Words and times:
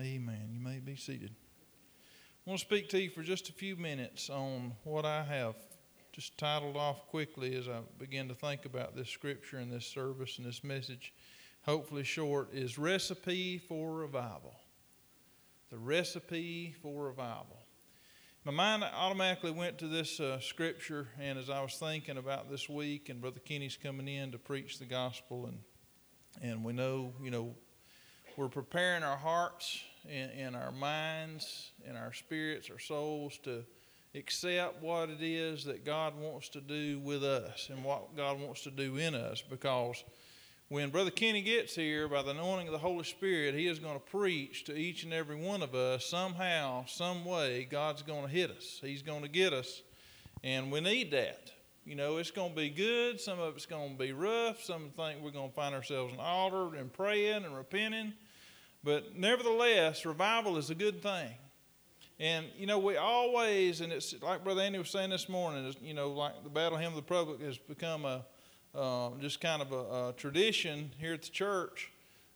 Amen. 0.00 0.48
You 0.50 0.60
may 0.60 0.78
be 0.78 0.96
seated. 0.96 1.30
I 1.30 2.50
want 2.50 2.58
to 2.58 2.64
speak 2.64 2.88
to 2.88 3.02
you 3.02 3.10
for 3.10 3.22
just 3.22 3.50
a 3.50 3.52
few 3.52 3.76
minutes 3.76 4.30
on 4.30 4.72
what 4.84 5.04
I 5.04 5.22
have 5.22 5.56
just 6.10 6.38
titled 6.38 6.74
off 6.74 7.06
quickly 7.08 7.54
as 7.54 7.68
I 7.68 7.80
begin 7.98 8.26
to 8.28 8.34
think 8.34 8.64
about 8.64 8.96
this 8.96 9.10
scripture 9.10 9.58
and 9.58 9.70
this 9.70 9.84
service 9.84 10.38
and 10.38 10.46
this 10.46 10.64
message, 10.64 11.12
hopefully 11.66 12.02
short, 12.02 12.48
is 12.54 12.78
Recipe 12.78 13.58
for 13.58 13.92
Revival. 13.92 14.54
The 15.68 15.76
Recipe 15.76 16.74
for 16.80 17.04
Revival. 17.04 17.58
My 18.46 18.52
mind 18.52 18.84
automatically 18.84 19.50
went 19.50 19.76
to 19.80 19.86
this 19.86 20.18
uh, 20.18 20.40
scripture, 20.40 21.08
and 21.20 21.38
as 21.38 21.50
I 21.50 21.60
was 21.60 21.74
thinking 21.74 22.16
about 22.16 22.48
this 22.48 22.70
week, 22.70 23.10
and 23.10 23.20
Brother 23.20 23.40
Kenny's 23.40 23.76
coming 23.76 24.08
in 24.08 24.32
to 24.32 24.38
preach 24.38 24.78
the 24.78 24.86
gospel, 24.86 25.44
and 25.44 25.58
and 26.40 26.64
we 26.64 26.72
know, 26.72 27.12
you 27.22 27.30
know, 27.30 27.54
we're 28.36 28.48
preparing 28.48 29.02
our 29.02 29.16
hearts 29.16 29.82
and, 30.08 30.30
and 30.32 30.56
our 30.56 30.72
minds 30.72 31.70
in 31.88 31.96
our 31.96 32.12
spirits, 32.12 32.70
our 32.70 32.78
souls 32.78 33.38
to 33.44 33.64
accept 34.14 34.82
what 34.82 35.08
it 35.08 35.22
is 35.22 35.64
that 35.64 35.84
God 35.84 36.18
wants 36.18 36.48
to 36.50 36.60
do 36.60 36.98
with 36.98 37.22
us 37.22 37.68
and 37.70 37.84
what 37.84 38.16
God 38.16 38.40
wants 38.40 38.62
to 38.64 38.70
do 38.70 38.96
in 38.96 39.14
us 39.14 39.42
because 39.42 40.02
when 40.70 40.90
Brother 40.90 41.10
Kenny 41.10 41.42
gets 41.42 41.74
here, 41.74 42.06
by 42.06 42.22
the 42.22 42.30
anointing 42.30 42.68
of 42.68 42.72
the 42.72 42.78
Holy 42.78 43.02
Spirit, 43.02 43.56
he 43.56 43.66
is 43.66 43.80
going 43.80 43.94
to 43.94 44.06
preach 44.06 44.62
to 44.66 44.76
each 44.76 45.02
and 45.02 45.12
every 45.12 45.34
one 45.34 45.62
of 45.62 45.74
us 45.74 46.06
somehow, 46.06 46.84
some 46.86 47.24
way. 47.24 47.66
God's 47.68 48.02
going 48.02 48.22
to 48.22 48.28
hit 48.28 48.52
us. 48.52 48.78
He's 48.80 49.02
going 49.02 49.22
to 49.22 49.28
get 49.28 49.52
us, 49.52 49.82
and 50.44 50.70
we 50.70 50.80
need 50.80 51.10
that. 51.10 51.50
You 51.84 51.96
know, 51.96 52.18
it's 52.18 52.30
going 52.30 52.50
to 52.50 52.56
be 52.56 52.70
good. 52.70 53.20
Some 53.20 53.40
of 53.40 53.56
it's 53.56 53.66
going 53.66 53.96
to 53.96 53.98
be 53.98 54.12
rough. 54.12 54.62
Some 54.62 54.90
think 54.96 55.20
we're 55.20 55.32
going 55.32 55.48
to 55.48 55.54
find 55.56 55.74
ourselves 55.74 56.12
an 56.12 56.20
altar 56.20 56.76
and 56.76 56.92
praying 56.92 57.44
and 57.44 57.56
repenting. 57.56 58.12
But 58.82 59.16
nevertheless, 59.16 60.06
revival 60.06 60.56
is 60.56 60.70
a 60.70 60.74
good 60.74 61.02
thing. 61.02 61.30
And, 62.18 62.46
you 62.56 62.66
know, 62.66 62.78
we 62.78 62.96
always, 62.96 63.80
and 63.80 63.92
it's 63.92 64.14
like 64.22 64.44
Brother 64.44 64.60
Andy 64.60 64.78
was 64.78 64.90
saying 64.90 65.10
this 65.10 65.28
morning, 65.28 65.74
you 65.82 65.94
know, 65.94 66.10
like 66.10 66.42
the 66.44 66.50
Battle 66.50 66.76
Hymn 66.76 66.88
of 66.88 66.94
the 66.94 67.00
Republic 67.00 67.40
has 67.40 67.56
become 67.56 68.04
a 68.04 68.24
uh, 68.74 69.10
just 69.20 69.40
kind 69.40 69.62
of 69.62 69.72
a, 69.72 70.08
a, 70.08 70.14
tradition 70.16 70.92
here 70.98 71.14
at 71.14 71.22
the 71.22 71.30
church 71.30 71.90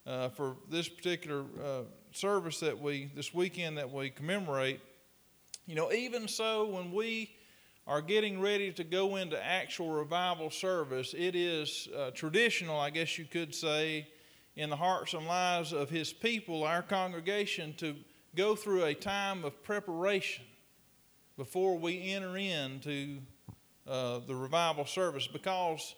uh, 0.06 0.28
for 0.30 0.56
this 0.68 0.88
particular 0.88 1.44
uh, 1.64 1.82
service 2.12 2.60
that 2.60 2.80
we, 2.80 3.10
this 3.14 3.32
weekend 3.32 3.78
that 3.78 3.90
we 3.90 4.10
commemorate. 4.10 4.80
You 5.66 5.76
know, 5.76 5.92
even 5.92 6.26
so, 6.26 6.66
when 6.66 6.92
we 6.92 7.30
are 7.86 8.02
getting 8.02 8.40
ready 8.40 8.72
to 8.72 8.84
go 8.84 9.16
into 9.16 9.42
actual 9.42 9.90
revival 9.90 10.50
service, 10.50 11.14
it 11.16 11.36
is 11.36 11.88
uh, 11.96 12.10
traditional, 12.10 12.80
I 12.80 12.90
guess 12.90 13.16
you 13.16 13.26
could 13.26 13.54
say, 13.54 14.08
in 14.56 14.70
the 14.70 14.76
hearts 14.76 15.14
and 15.14 15.26
lives 15.26 15.72
of 15.72 15.90
His 15.90 16.12
people, 16.12 16.64
our 16.64 16.82
congregation, 16.82 17.74
to 17.78 17.96
go 18.36 18.54
through 18.54 18.84
a 18.84 18.94
time 18.94 19.44
of 19.44 19.62
preparation 19.62 20.44
before 21.36 21.76
we 21.76 22.12
enter 22.12 22.36
into 22.36 23.18
uh, 23.88 24.20
the 24.26 24.34
revival 24.34 24.86
service. 24.86 25.26
Because 25.26 25.94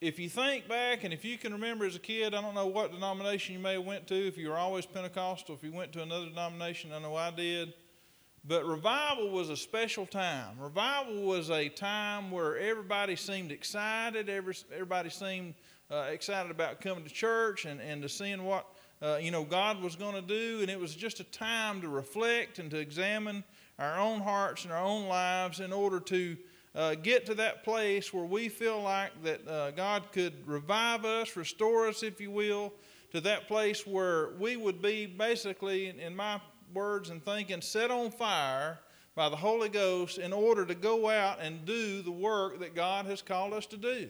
if 0.00 0.18
you 0.18 0.28
think 0.28 0.68
back 0.68 1.04
and 1.04 1.14
if 1.14 1.24
you 1.24 1.38
can 1.38 1.52
remember 1.52 1.86
as 1.86 1.96
a 1.96 2.00
kid, 2.00 2.34
I 2.34 2.40
don't 2.40 2.54
know 2.54 2.66
what 2.66 2.92
denomination 2.92 3.54
you 3.54 3.60
may 3.60 3.74
have 3.74 3.84
went 3.84 4.06
to, 4.08 4.14
if 4.14 4.36
you 4.36 4.50
were 4.50 4.56
always 4.56 4.86
Pentecostal, 4.86 5.54
if 5.54 5.62
you 5.62 5.72
went 5.72 5.92
to 5.92 6.02
another 6.02 6.26
denomination, 6.26 6.92
I 6.92 6.98
know 6.98 7.16
I 7.16 7.30
did. 7.30 7.72
But 8.48 8.64
revival 8.64 9.30
was 9.30 9.48
a 9.50 9.56
special 9.56 10.06
time. 10.06 10.60
Revival 10.60 11.22
was 11.22 11.50
a 11.50 11.68
time 11.68 12.30
where 12.30 12.56
everybody 12.56 13.16
seemed 13.16 13.50
excited, 13.50 14.28
everybody 14.28 15.10
seemed 15.10 15.54
uh, 15.90 16.08
excited 16.10 16.50
about 16.50 16.80
coming 16.80 17.04
to 17.04 17.10
church 17.10 17.64
and, 17.64 17.80
and 17.80 18.02
to 18.02 18.08
seeing 18.08 18.44
what 18.44 18.66
uh, 19.02 19.18
you 19.20 19.30
know 19.30 19.44
God 19.44 19.82
was 19.82 19.96
going 19.96 20.14
to 20.14 20.22
do, 20.22 20.60
and 20.62 20.70
it 20.70 20.80
was 20.80 20.94
just 20.94 21.20
a 21.20 21.24
time 21.24 21.80
to 21.82 21.88
reflect 21.88 22.58
and 22.58 22.70
to 22.70 22.78
examine 22.78 23.44
our 23.78 23.98
own 23.98 24.20
hearts 24.20 24.64
and 24.64 24.72
our 24.72 24.82
own 24.82 25.06
lives 25.06 25.60
in 25.60 25.72
order 25.72 26.00
to 26.00 26.36
uh, 26.74 26.94
get 26.94 27.26
to 27.26 27.34
that 27.34 27.64
place 27.64 28.12
where 28.12 28.24
we 28.24 28.48
feel 28.48 28.82
like 28.82 29.10
that 29.22 29.48
uh, 29.48 29.70
God 29.72 30.12
could 30.12 30.46
revive 30.46 31.04
us, 31.04 31.36
restore 31.36 31.88
us, 31.88 32.02
if 32.02 32.20
you 32.20 32.30
will, 32.30 32.72
to 33.12 33.20
that 33.22 33.48
place 33.48 33.86
where 33.86 34.30
we 34.38 34.56
would 34.56 34.82
be 34.82 35.06
basically, 35.06 35.88
in 35.88 36.14
my 36.14 36.40
words 36.74 37.10
and 37.10 37.24
thinking, 37.24 37.60
set 37.62 37.90
on 37.90 38.10
fire 38.10 38.78
by 39.14 39.30
the 39.30 39.36
Holy 39.36 39.70
Ghost 39.70 40.18
in 40.18 40.32
order 40.32 40.66
to 40.66 40.74
go 40.74 41.08
out 41.08 41.38
and 41.40 41.64
do 41.64 42.02
the 42.02 42.10
work 42.10 42.60
that 42.60 42.74
God 42.74 43.06
has 43.06 43.22
called 43.22 43.54
us 43.54 43.64
to 43.66 43.78
do. 43.78 44.08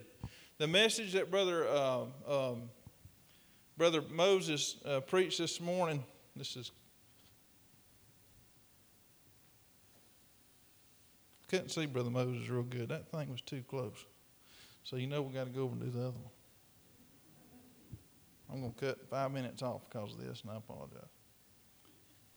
The 0.58 0.66
message 0.66 1.12
that 1.12 1.30
Brother, 1.30 1.66
uh, 1.68 2.04
um, 2.26 2.62
Brother 3.76 4.02
Moses 4.10 4.76
uh, 4.86 5.00
preached 5.00 5.38
this 5.38 5.60
morning, 5.60 6.02
this 6.34 6.56
is. 6.56 6.70
Couldn't 11.48 11.68
see 11.68 11.86
Brother 11.86 12.10
Moses 12.10 12.48
real 12.48 12.62
good. 12.62 12.88
That 12.88 13.08
thing 13.10 13.30
was 13.30 13.42
too 13.42 13.62
close. 13.68 14.04
So 14.82 14.96
you 14.96 15.06
know 15.06 15.22
we 15.22 15.32
got 15.34 15.44
to 15.44 15.50
go 15.50 15.62
over 15.64 15.74
and 15.74 15.82
do 15.82 15.90
the 15.90 16.06
other 16.06 16.18
one. 16.18 16.32
I'm 18.50 18.60
going 18.60 18.72
to 18.72 18.80
cut 18.80 19.10
five 19.10 19.32
minutes 19.32 19.62
off 19.62 19.82
because 19.88 20.12
of 20.12 20.20
this, 20.20 20.42
and 20.42 20.50
I 20.50 20.56
apologize. 20.56 21.10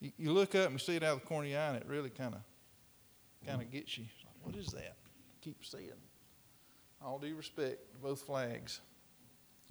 You, 0.01 0.31
look 0.31 0.55
up 0.55 0.65
and 0.65 0.73
you 0.73 0.79
see 0.79 0.95
it 0.95 1.03
out 1.03 1.15
of 1.15 1.21
the 1.21 1.25
corner 1.25 1.45
of 1.45 1.51
your 1.51 1.59
eye, 1.59 1.67
and 1.67 1.77
it 1.77 1.85
really 1.87 2.09
kind 2.09 2.33
of 2.33 2.41
kind 3.45 3.61
of 3.61 3.71
gets 3.71 3.97
you. 3.97 4.05
What 4.43 4.55
is 4.55 4.67
that? 4.67 4.95
keep 5.41 5.63
seeing 5.63 5.89
all 7.03 7.19
due 7.19 7.35
respect 7.35 7.91
to 7.93 7.97
both 7.97 8.21
flags. 8.21 8.81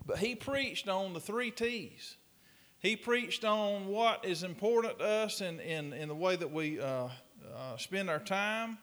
But 0.07 0.19
he 0.19 0.35
preached 0.35 0.89
on 0.89 1.13
the 1.13 1.21
three 1.21 1.51
T's. 1.51 2.17
He 2.81 2.97
preached 2.97 3.45
on 3.45 3.89
what 3.89 4.25
is 4.25 4.43
important 4.43 4.99
to 5.01 5.05
us 5.05 5.41
in, 5.41 5.61
in, 5.61 5.93
in 5.93 6.09
the 6.09 6.15
way 6.15 6.37
that 6.37 6.53
we 6.53 6.81
uh, 6.81 7.09
uh, 7.55 7.77
spend 7.77 8.09
our 8.09 8.21
time. 8.21 8.79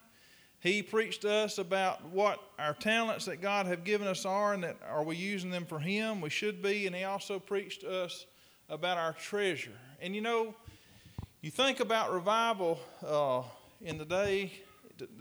He 0.59 0.81
preached 0.81 1.21
to 1.21 1.31
us 1.31 1.57
about 1.57 2.03
what 2.05 2.39
our 2.59 2.73
talents 2.73 3.25
that 3.25 3.41
God 3.41 3.67
have 3.67 3.83
given 3.83 4.07
us 4.07 4.25
are 4.25 4.53
and 4.53 4.63
that 4.63 4.77
are 4.89 5.03
we 5.03 5.15
using 5.15 5.49
them 5.49 5.65
for 5.65 5.79
Him? 5.79 6.21
We 6.21 6.29
should 6.29 6.61
be. 6.61 6.87
And 6.87 6.95
he 6.95 7.03
also 7.03 7.39
preached 7.39 7.81
to 7.81 8.03
us 8.03 8.25
about 8.67 8.97
our 8.97 9.13
treasure. 9.13 9.77
And 10.01 10.15
you 10.15 10.21
know, 10.21 10.55
you 11.41 11.51
think 11.51 11.79
about 11.79 12.11
revival 12.11 12.79
uh, 13.05 13.43
in 13.81 13.97
the 13.97 14.05
day 14.05 14.51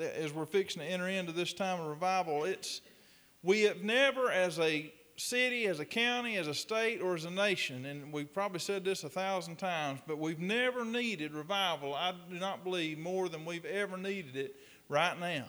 as 0.01 0.33
we're 0.33 0.47
fixing 0.47 0.81
to 0.81 0.89
enter 0.89 1.09
into 1.09 1.33
this 1.33 1.53
time 1.53 1.81
of 1.81 1.89
revival, 1.89 2.45
it's 2.45 2.81
we 3.45 3.63
have 3.63 3.83
never, 3.83 4.31
as 4.31 4.59
a 4.59 4.93
city, 5.17 5.67
as 5.67 5.79
a 5.79 5.85
county, 5.85 6.37
as 6.37 6.49
a 6.49 6.55
state, 6.55 7.01
or 7.01 7.15
as 7.15 7.25
a 7.25 7.31
nation, 7.31 7.85
and 7.85 8.13
we've 8.13 8.33
probably 8.33 8.59
said 8.59 8.85
this 8.85 9.05
a 9.05 9.09
thousand 9.09 9.57
times, 9.57 10.01
but 10.07 10.19
we've 10.19 10.41
never 10.41 10.85
needed 10.85 11.33
revival, 11.35 11.95
I 11.95 12.15
do 12.31 12.39
not 12.39 12.65
believe, 12.65 12.99
more 12.99 13.29
than 13.29 13.45
we've 13.45 13.65
ever 13.65 13.97
needed 13.97 14.35
it 14.35 14.57
right 14.89 15.19
now. 15.21 15.45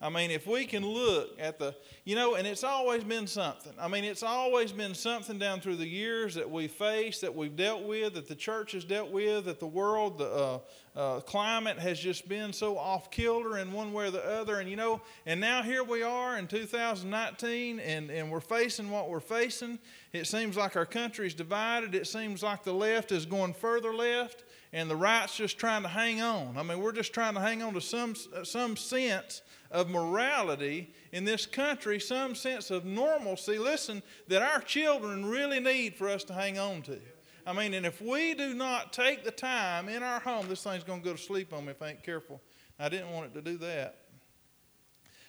I 0.00 0.10
mean, 0.10 0.30
if 0.30 0.46
we 0.46 0.64
can 0.64 0.86
look 0.86 1.36
at 1.40 1.58
the, 1.58 1.74
you 2.04 2.14
know, 2.14 2.36
and 2.36 2.46
it's 2.46 2.62
always 2.62 3.02
been 3.02 3.26
something. 3.26 3.72
I 3.80 3.88
mean, 3.88 4.04
it's 4.04 4.22
always 4.22 4.70
been 4.70 4.94
something 4.94 5.40
down 5.40 5.60
through 5.60 5.74
the 5.74 5.88
years 5.88 6.36
that 6.36 6.48
we 6.48 6.68
faced, 6.68 7.22
that 7.22 7.34
we've 7.34 7.56
dealt 7.56 7.82
with, 7.82 8.14
that 8.14 8.28
the 8.28 8.36
church 8.36 8.72
has 8.72 8.84
dealt 8.84 9.10
with, 9.10 9.46
that 9.46 9.58
the 9.58 9.66
world, 9.66 10.18
the 10.18 10.30
uh, 10.30 10.58
uh, 10.94 11.20
climate 11.20 11.80
has 11.80 11.98
just 11.98 12.28
been 12.28 12.52
so 12.52 12.78
off 12.78 13.10
kilter 13.10 13.58
in 13.58 13.72
one 13.72 13.92
way 13.92 14.06
or 14.06 14.10
the 14.12 14.24
other. 14.24 14.60
And, 14.60 14.70
you 14.70 14.76
know, 14.76 15.00
and 15.26 15.40
now 15.40 15.62
here 15.62 15.82
we 15.82 16.04
are 16.04 16.38
in 16.38 16.46
2019, 16.46 17.80
and, 17.80 18.10
and 18.10 18.30
we're 18.30 18.38
facing 18.38 18.90
what 18.90 19.10
we're 19.10 19.18
facing. 19.18 19.80
It 20.12 20.28
seems 20.28 20.56
like 20.56 20.76
our 20.76 20.86
country's 20.86 21.34
divided. 21.34 21.96
It 21.96 22.06
seems 22.06 22.44
like 22.44 22.62
the 22.62 22.72
left 22.72 23.10
is 23.10 23.26
going 23.26 23.52
further 23.52 23.92
left 23.92 24.44
and 24.72 24.90
the 24.90 24.96
right's 24.96 25.36
just 25.36 25.58
trying 25.58 25.82
to 25.82 25.88
hang 25.88 26.20
on. 26.20 26.56
I 26.58 26.62
mean, 26.62 26.80
we're 26.80 26.92
just 26.92 27.12
trying 27.12 27.34
to 27.34 27.40
hang 27.40 27.62
on 27.62 27.74
to 27.74 27.80
some, 27.80 28.14
some 28.44 28.76
sense 28.76 29.42
of 29.70 29.88
morality 29.88 30.92
in 31.12 31.24
this 31.24 31.46
country, 31.46 31.98
some 32.00 32.34
sense 32.34 32.70
of 32.70 32.84
normalcy, 32.84 33.58
listen, 33.58 34.02
that 34.28 34.42
our 34.42 34.60
children 34.60 35.24
really 35.24 35.60
need 35.60 35.94
for 35.94 36.08
us 36.08 36.24
to 36.24 36.32
hang 36.32 36.58
on 36.58 36.82
to. 36.82 36.98
I 37.46 37.54
mean, 37.54 37.72
and 37.72 37.86
if 37.86 38.02
we 38.02 38.34
do 38.34 38.52
not 38.52 38.92
take 38.92 39.24
the 39.24 39.30
time 39.30 39.88
in 39.88 40.02
our 40.02 40.20
home, 40.20 40.48
this 40.48 40.62
thing's 40.62 40.84
going 40.84 41.00
to 41.00 41.04
go 41.04 41.12
to 41.14 41.22
sleep 41.22 41.52
on 41.52 41.64
me 41.64 41.70
if 41.70 41.80
I 41.80 41.90
ain't 41.90 42.02
careful. 42.02 42.42
I 42.78 42.88
didn't 42.88 43.10
want 43.10 43.26
it 43.26 43.34
to 43.34 43.42
do 43.42 43.56
that. 43.58 43.96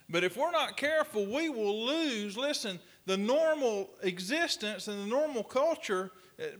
But 0.09 0.23
if 0.23 0.35
we're 0.35 0.51
not 0.51 0.75
careful, 0.75 1.25
we 1.25 1.49
will 1.49 1.85
lose, 1.85 2.35
listen, 2.35 2.79
the 3.05 3.15
normal 3.15 3.91
existence 4.01 4.87
and 4.87 4.99
the 4.99 5.05
normal 5.05 5.43
culture 5.43 6.11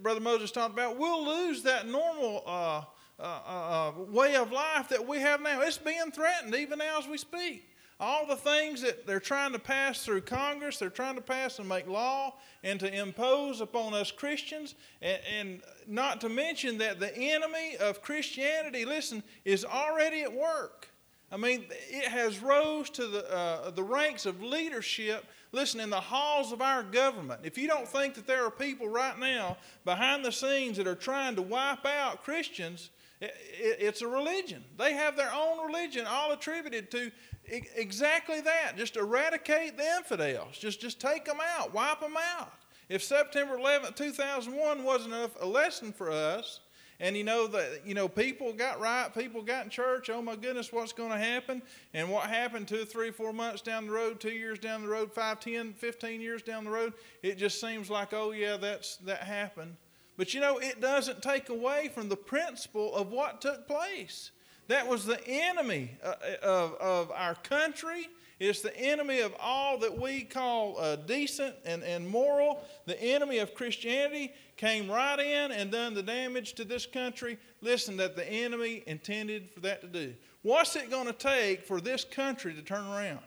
Brother 0.02 0.20
Moses 0.20 0.52
talked 0.52 0.74
about. 0.74 0.98
We'll 0.98 1.26
lose 1.26 1.64
that 1.64 1.88
normal 1.88 2.44
uh, 2.46 2.84
uh, 3.20 3.24
uh, 3.24 3.92
way 4.10 4.36
of 4.36 4.52
life 4.52 4.90
that 4.90 5.08
we 5.08 5.20
have 5.20 5.42
now. 5.42 5.62
It's 5.62 5.78
being 5.78 6.12
threatened 6.12 6.56
even 6.56 6.80
now 6.80 7.00
as 7.00 7.08
we 7.08 7.18
speak 7.18 7.70
all 8.00 8.26
the 8.26 8.36
things 8.36 8.82
that 8.82 9.06
they're 9.06 9.20
trying 9.20 9.52
to 9.52 9.60
pass 9.60 10.06
through 10.06 10.22
Congress, 10.22 10.78
they're 10.78 10.90
trying 10.90 11.16
to 11.16 11.22
pass 11.22 11.60
and 11.60 11.68
make 11.68 11.86
law 11.86 12.34
and 12.64 12.80
to 12.80 12.94
impose 12.94 13.60
upon 13.60 13.94
us 13.94 14.10
Christians, 14.10 14.76
and, 15.02 15.20
and, 15.38 15.62
not 15.86 16.22
to 16.22 16.30
mention 16.30 16.78
that 16.78 17.00
the 17.00 17.14
enemy 17.18 17.76
of 17.78 18.02
Christianity, 18.04 18.86
listen, 18.86 19.24
is 19.44 19.66
already 19.66 20.22
at 20.22 20.32
work. 20.32 20.88
I 21.32 21.38
mean, 21.38 21.66
it 21.90 22.06
has 22.06 22.40
rose 22.42 22.90
to 22.92 23.08
the, 23.08 23.32
uh, 23.32 23.72
the 23.72 23.84
ranks 23.84 24.26
of 24.26 24.42
leadership 24.44 25.26
listen, 25.52 25.80
in 25.80 25.90
the 25.90 26.00
halls 26.00 26.52
of 26.52 26.62
our 26.62 26.84
government, 26.84 27.42
if 27.44 27.58
you 27.58 27.68
don't 27.68 27.88
think 27.88 28.16
that 28.16 28.28
there 28.28 28.46
are 28.46 28.52
people 28.52 28.88
right 28.88 29.18
now 29.18 29.58
behind 29.86 30.24
the 30.24 30.32
scenes 30.32 30.78
that 30.78 30.88
are 30.88 30.96
trying 30.96 31.36
to 31.36 31.42
wipe 31.42 31.86
out 31.86 32.24
Christians, 32.24 32.90
it's 33.22 34.02
a 34.02 34.08
religion. 34.08 34.64
They 34.78 34.94
have 34.94 35.18
their 35.18 35.34
own 35.34 35.66
religion, 35.66 36.06
all 36.08 36.32
attributed 36.32 36.90
to 36.92 37.12
exactly 37.46 38.42
that. 38.42 38.78
Just 38.78 38.96
eradicate 38.96 39.78
the 39.78 39.84
infidels. 39.98 40.58
Just, 40.58 40.80
just 40.80 41.02
take 41.02 41.26
them 41.26 41.40
out, 41.58 41.74
wipe 41.74 42.00
them 42.00 42.16
out. 42.38 42.54
If 42.88 43.04
September 43.04 43.58
11th, 43.58 43.96
2001 43.96 44.84
wasn't 44.84 45.14
a 45.40 45.46
lesson 45.46 45.92
for 45.92 46.10
us, 46.10 46.62
and 47.00 47.16
you 47.16 47.24
know 47.24 47.48
that 47.48 47.82
you 47.86 47.94
know 47.94 48.08
people 48.08 48.54
got 48.54 48.80
right, 48.80 49.14
people 49.14 49.42
got 49.42 49.64
in 49.64 49.70
church. 49.70 50.10
Oh 50.10 50.22
my 50.22 50.36
goodness, 50.36 50.74
what's 50.74 50.94
going 50.94 51.12
to 51.12 51.18
happen? 51.18 51.62
And 51.94 52.10
what 52.10 52.30
happened 52.30 52.68
two, 52.68 52.86
three, 52.86 53.12
four 53.12 53.34
months 53.34 53.62
down 53.62 53.88
the 53.88 53.92
road, 53.92 54.20
two 54.20 54.32
years 54.32 54.60
down 54.60 54.82
the 54.82 54.90
road, 54.90 55.14
five, 55.14 55.40
ten, 55.40 55.74
fifteen 55.74 56.22
years 56.22 56.42
down 56.42 56.66
the 56.66 56.72
road, 56.72 56.94
it 57.24 57.38
just 57.38 57.62
seems 57.62 57.90
like 57.90 58.14
oh 58.14 58.32
yeah, 58.32 58.58
that's 58.58 58.98
that 58.98 59.24
happened. 59.24 59.76
But 60.18 60.34
you 60.34 60.42
know, 60.42 60.58
it 60.58 60.82
doesn't 60.82 61.22
take 61.22 61.50
away 61.50 61.90
from 61.94 62.10
the 62.10 62.18
principle 62.18 62.94
of 62.94 63.12
what 63.12 63.40
took 63.40 63.68
place. 63.68 64.32
That 64.68 64.88
was 64.88 65.06
the 65.06 65.20
enemy 65.26 65.98
uh, 66.04 66.14
uh, 66.44 66.46
of, 66.46 66.74
of 66.76 67.12
our 67.12 67.36
country. 67.36 68.08
It's 68.40 68.62
the 68.62 68.76
enemy 68.78 69.20
of 69.20 69.36
all 69.40 69.78
that 69.80 70.00
we 70.00 70.22
call 70.22 70.78
uh, 70.80 70.96
decent 70.96 71.56
and, 71.66 71.84
and 71.84 72.08
moral. 72.08 72.64
The 72.86 73.02
enemy 73.02 73.40
of 73.40 73.54
Christianity 73.54 74.32
came 74.56 74.90
right 74.90 75.20
in 75.20 75.52
and 75.52 75.70
done 75.72 75.94
the 75.94 76.04
damage 76.04 76.54
to 76.54 76.64
this 76.64 76.86
country. 76.86 77.38
Listen, 77.62 77.98
that 77.98 78.16
the 78.16 78.26
enemy 78.26 78.84
intended 78.88 79.52
for 79.52 79.60
that 79.62 79.82
to 79.82 79.88
do. 79.88 80.14
What's 80.42 80.78
it 80.78 80.90
going 80.90 81.08
to 81.08 81.14
take 81.14 81.66
for 81.66 81.82
this 81.82 82.06
country 82.06 82.54
to 82.54 82.62
turn 82.62 82.86
around? 82.86 83.20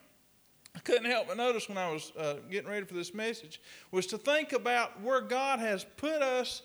I 0.74 0.78
couldn't 0.78 1.10
help 1.10 1.28
but 1.28 1.36
notice 1.36 1.68
when 1.68 1.76
I 1.76 1.92
was 1.92 2.12
uh, 2.18 2.36
getting 2.50 2.70
ready 2.70 2.86
for 2.86 2.94
this 2.94 3.12
message 3.12 3.60
was 3.90 4.06
to 4.06 4.18
think 4.18 4.54
about 4.54 5.02
where 5.02 5.20
God 5.20 5.58
has 5.58 5.84
put 5.98 6.22
us 6.22 6.62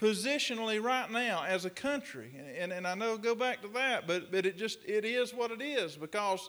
positionally 0.00 0.82
right 0.82 1.10
now 1.10 1.44
as 1.46 1.66
a 1.66 1.70
country. 1.70 2.32
And, 2.58 2.72
and 2.72 2.86
I 2.86 2.94
know 2.94 3.18
go 3.18 3.34
back 3.34 3.60
to 3.60 3.68
that, 3.68 4.06
but, 4.06 4.32
but 4.32 4.46
it 4.46 4.56
just 4.56 4.78
it 4.86 5.04
is 5.04 5.34
what 5.34 5.50
it 5.50 5.60
is 5.60 5.96
because 5.96 6.48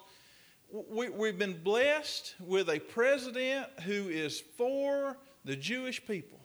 we, 0.72 1.10
we've 1.10 1.38
been 1.38 1.62
blessed 1.62 2.36
with 2.40 2.70
a 2.70 2.80
president 2.80 3.68
who 3.82 4.08
is 4.08 4.42
for 4.58 5.18
the 5.44 5.56
Jewish 5.56 6.06
people. 6.06 6.40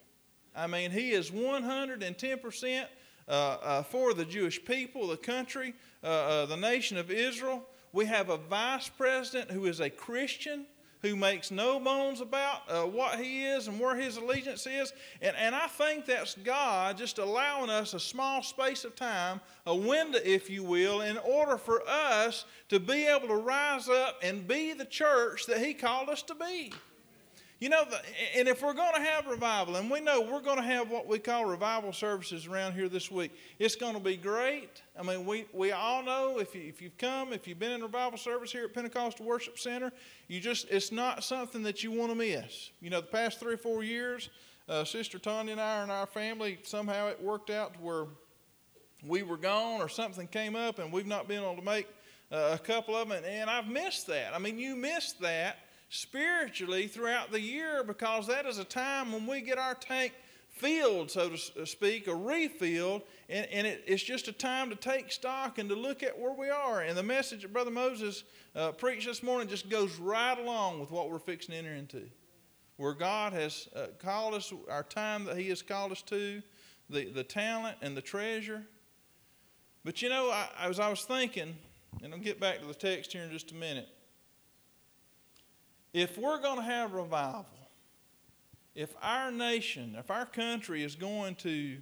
I 0.55 0.67
mean, 0.67 0.91
he 0.91 1.13
is 1.13 1.31
110% 1.31 2.85
uh, 3.29 3.31
uh, 3.31 3.83
for 3.83 4.15
the 4.15 4.25
Jewish 4.25 4.65
people, 4.65 5.07
the 5.09 5.17
country, 5.17 5.75
uh, 6.03 6.07
uh, 6.07 6.47
the 6.47 6.57
nation 6.57 6.97
of 6.97 7.11
Israel. 7.11 7.63
We 7.93 8.07
have 8.07 8.31
a 8.31 8.37
vice 8.37 8.89
president 8.89 9.51
who 9.51 9.67
is 9.67 9.81
a 9.81 9.91
Christian 9.91 10.67
who 11.07 11.17
makes 11.17 11.51
no 11.51 11.79
bones 11.79 12.21
about 12.21 12.63
uh, 12.69 12.83
what 12.83 13.21
he 13.21 13.45
is 13.45 13.69
and 13.69 13.79
where 13.79 13.95
his 13.95 14.17
allegiance 14.17 14.67
is. 14.67 14.93
And, 15.23 15.37
and 15.37 15.55
I 15.55 15.67
think 15.67 16.07
that's 16.07 16.35
God 16.35 16.99
just 16.99 17.19
allowing 17.19 17.71
us 17.71 17.95
a 17.95 18.01
small 18.01 18.43
space 18.43 18.85
of 18.85 18.97
time, 18.97 19.41
a 19.67 19.75
window, 19.75 20.19
if 20.25 20.51
you 20.51 20.65
will, 20.65 21.03
in 21.03 21.19
order 21.19 21.57
for 21.57 21.83
us 21.89 22.45
to 22.69 22.81
be 22.81 23.07
able 23.07 23.29
to 23.29 23.37
rise 23.37 23.89
up 23.89 24.19
and 24.23 24.47
be 24.49 24.73
the 24.73 24.85
church 24.85 25.47
that 25.47 25.59
he 25.59 25.75
called 25.75 26.09
us 26.09 26.23
to 26.23 26.35
be. 26.35 26.73
You 27.59 27.71
know, 27.71 27.85
and 28.37 28.49
if 28.49 28.63
we're 28.63 28.75
going 28.75 28.95
to 28.97 29.01
have 29.01 29.27
revival, 29.27 29.77
and 29.77 29.91
we 29.91 30.01
know 30.01 30.21
we're 30.21 30.43
going 30.43 30.59
to 30.59 30.63
have 30.63 30.91
what 30.91 31.07
we 31.07 31.19
call 31.19 31.47
revival 31.47 31.91
services 31.91 32.47
around 32.47 32.75
here 32.75 32.87
this 32.87 33.11
week, 33.11 33.33
it's 33.59 33.77
going 33.77 33.95
to 33.95 34.01
be 34.01 34.19
great. 34.19 34.83
I 34.99 35.03
mean, 35.03 35.25
we, 35.25 35.47
we 35.55 35.73
all 35.73 36.03
know 36.03 36.39
if, 36.39 36.55
you, 36.55 36.61
if 36.61 36.83
you've 36.83 36.99
come, 36.99 37.33
if 37.33 37.49
you've 37.49 37.59
been 37.59 37.73
in 37.73 37.81
revival 37.81 38.19
service 38.19 38.53
here 38.53 38.65
at 38.65 38.75
Pentecostal 38.75 39.25
Worship 39.25 39.59
Center, 39.59 39.91
you 40.29 40.39
just 40.39 40.69
it's 40.69 40.93
not 40.93 41.25
something 41.25 41.63
that 41.63 41.83
you 41.83 41.91
want 41.91 42.11
to 42.11 42.15
miss. 42.15 42.73
You 42.83 42.91
know, 42.91 43.01
the 43.01 43.07
past 43.07 43.41
three 43.41 43.55
or 43.55 43.59
four 43.59 43.83
years, 43.83 44.29
uh, 44.69 44.85
Sister 44.85 45.19
Tanya 45.19 45.53
and 45.53 45.61
I 45.61 45.83
and 45.83 45.91
our 45.91 46.07
family, 46.07 46.59
somehow 46.63 47.09
it 47.09 47.23
worked 47.23 47.49
out 47.49 47.73
to 47.73 47.81
where 47.81 48.05
we 49.03 49.23
were 49.23 49.39
gone 49.39 49.81
or 49.81 49.89
something 49.89 50.27
came 50.27 50.57
up 50.57 50.79
and 50.79 50.93
we've 50.93 51.07
not 51.07 51.27
been 51.27 51.43
able 51.43 51.57
to 51.57 51.63
make 51.63 51.89
uh, 52.31 52.51
a 52.53 52.59
couple 52.59 52.95
of 52.95 53.09
them. 53.09 53.17
And, 53.17 53.25
and 53.25 53.49
I've 53.49 53.69
missed 53.69 54.09
that. 54.09 54.35
I 54.35 54.39
mean, 54.39 54.59
you 54.59 54.77
missed 54.77 55.23
that 55.23 55.57
spiritually 55.89 56.87
throughout 56.87 57.31
the 57.31 57.41
year 57.41 57.85
because 57.85 58.27
that 58.27 58.47
is 58.47 58.59
a 58.59 58.65
time 58.65 59.13
when 59.13 59.27
we 59.27 59.41
get 59.41 59.59
our 59.59 59.75
tank 59.75 60.13
filled, 60.57 61.11
so 61.11 61.29
to 61.29 61.67
speak, 61.67 62.09
or 62.09 62.17
refilled, 62.17 63.03
and, 63.29 63.47
and 63.53 63.67
it, 63.67 63.85
it's 63.87 64.03
just 64.03 64.27
a 64.27 64.33
time 64.33 64.71
to 64.71 64.77
take 64.77 65.13
stock 65.13 65.59
and 65.59 65.69
to 65.69 65.75
look 65.75 66.03
at 66.03 66.19
where 66.19 66.33
we 66.33 66.49
are. 66.49 66.81
And 66.81 66.97
the 66.97 67.03
message 67.03 67.43
that 67.43 67.53
Brother 67.53 67.71
Moses 67.71 68.25
uh, 68.55 68.73
preached 68.73 69.07
this 69.07 69.23
morning 69.23 69.49
just 69.49 69.69
goes 69.69 69.97
right 69.97 70.39
along 70.39 70.81
with 70.81 70.91
what 70.91 71.11
we're 71.11 71.19
fixing 71.19 71.53
to 71.53 71.59
enter 71.59 71.75
into. 71.75 72.03
Where 72.79 72.95
God 72.95 73.33
has 73.35 73.69
uh, 73.77 73.87
called 73.99 74.35
us, 74.35 74.53
our 74.71 74.83
time 74.83 75.25
that 75.27 75.37
He 75.37 75.49
has 75.51 75.63
called 75.63 75.93
us 75.93 76.03
to, 76.03 76.43
the, 76.89 77.11
the 77.11 77.25
talent 77.25 77.77
and 77.83 77.97
the 77.97 78.03
treasure. 78.03 78.63
But 79.85 80.01
you 80.03 80.09
know, 80.09 80.31
I, 80.31 80.49
as 80.61 80.81
I 80.81 80.89
was 80.89 81.03
thinking, 81.03 81.55
and 82.03 82.15
I'll 82.15 82.21
get 82.21 82.41
back 82.41 82.61
to 82.61 82.67
the 82.67 82.75
text 82.75 83.13
here 83.13 83.23
in 83.23 83.31
just 83.31 83.53
a 83.53 83.55
minute, 83.55 83.89
if 85.97 86.19
we're 86.19 86.43
going 86.43 86.59
to 86.59 86.63
have 86.63 86.93
revival, 86.93 87.47
if 88.75 88.95
our 89.01 89.33
nation, 89.33 89.97
if 89.99 90.11
our 90.11 90.27
country 90.27 90.85
is 90.85 90.95
going 90.95 91.35
to 91.37 91.79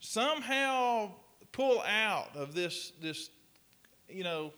somehow 0.00 1.12
pull 1.52 1.80
out 1.82 2.34
of 2.34 2.52
this, 2.52 2.90
this, 3.00 3.30
you 4.08 4.24
know, 4.24 4.52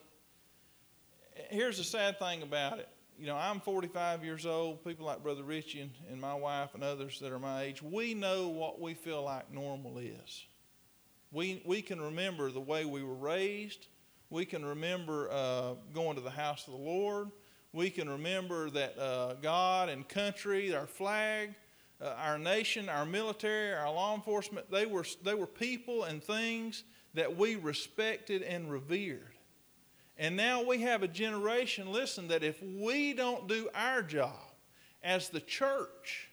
here's 1.51 1.77
the 1.77 1.85
sad 1.85 2.19
thing 2.19 2.41
about 2.41 2.79
it. 2.79 2.89
You 3.19 3.27
know, 3.27 3.37
I'm 3.37 3.61
45 3.61 4.25
years 4.25 4.47
old. 4.47 4.83
People 4.83 5.05
like 5.05 5.23
Brother 5.23 5.43
Richie 5.43 5.81
and, 5.81 5.91
and 6.11 6.19
my 6.19 6.35
wife 6.35 6.71
and 6.73 6.83
others 6.83 7.21
that 7.21 7.33
are 7.33 7.39
my 7.39 7.65
age, 7.65 7.83
we 7.83 8.15
know 8.15 8.49
what 8.49 8.81
we 8.81 8.95
feel 8.95 9.23
like 9.23 9.53
normal 9.53 9.99
is. 9.99 10.47
We, 11.33 11.63
we 11.67 11.83
can 11.83 12.01
remember 12.01 12.51
the 12.51 12.61
way 12.61 12.87
we 12.87 13.03
were 13.03 13.15
raised. 13.15 13.89
We 14.31 14.45
can 14.45 14.65
remember 14.65 15.31
uh, 15.31 15.75
going 15.95 16.17
to 16.17 16.21
the 16.21 16.31
house 16.31 16.67
of 16.67 16.73
the 16.73 16.81
Lord. 16.81 17.31
We 17.73 17.91
can 17.91 18.09
remember 18.09 18.71
that 18.71 18.99
uh, 18.99 19.35
God 19.35 19.89
and 19.89 20.09
country, 20.09 20.75
our 20.75 20.87
flag, 20.87 21.55
uh, 22.01 22.15
our 22.19 22.39
nation, 22.39 22.89
our 22.89 23.07
military, 23.07 23.73
our 23.73 23.93
law 23.93 24.15
enforcement, 24.15 24.71
they 24.71 24.87
were, 24.87 25.05
they 25.23 25.35
were 25.35 25.47
people 25.47 26.05
and 26.05 26.23
things 26.23 26.85
that 27.15 27.37
we 27.37 27.57
respected 27.57 28.43
and 28.43 28.71
revered. 28.71 29.33
And 30.19 30.37
now 30.37 30.63
we 30.63 30.83
have 30.83 31.03
a 31.03 31.09
generation, 31.09 31.93
listen, 31.93 32.29
that 32.29 32.43
if 32.43 32.63
we 32.63 33.13
don't 33.13 33.47
do 33.49 33.69
our 33.75 34.03
job 34.03 34.55
as 35.03 35.29
the 35.29 35.41
church, 35.41 36.31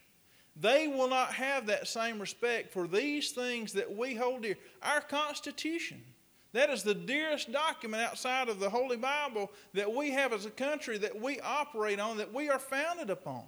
they 0.56 0.88
will 0.88 1.08
not 1.08 1.34
have 1.34 1.66
that 1.66 1.88
same 1.88 2.18
respect 2.18 2.72
for 2.72 2.86
these 2.86 3.32
things 3.32 3.72
that 3.74 3.94
we 3.94 4.14
hold 4.14 4.42
dear. 4.42 4.56
Our 4.82 5.00
Constitution, 5.00 6.02
that 6.54 6.70
is 6.70 6.84
the 6.84 6.94
dearest 6.94 7.50
document 7.50 8.02
outside 8.02 8.48
of 8.48 8.60
the 8.60 8.70
Holy 8.70 8.96
Bible 8.96 9.50
that 9.74 9.92
we 9.92 10.12
have 10.12 10.32
as 10.32 10.46
a 10.46 10.50
country 10.50 10.96
that 10.98 11.20
we 11.20 11.40
operate 11.40 11.98
on, 11.98 12.16
that 12.18 12.32
we 12.32 12.48
are 12.48 12.60
founded 12.60 13.10
upon. 13.10 13.42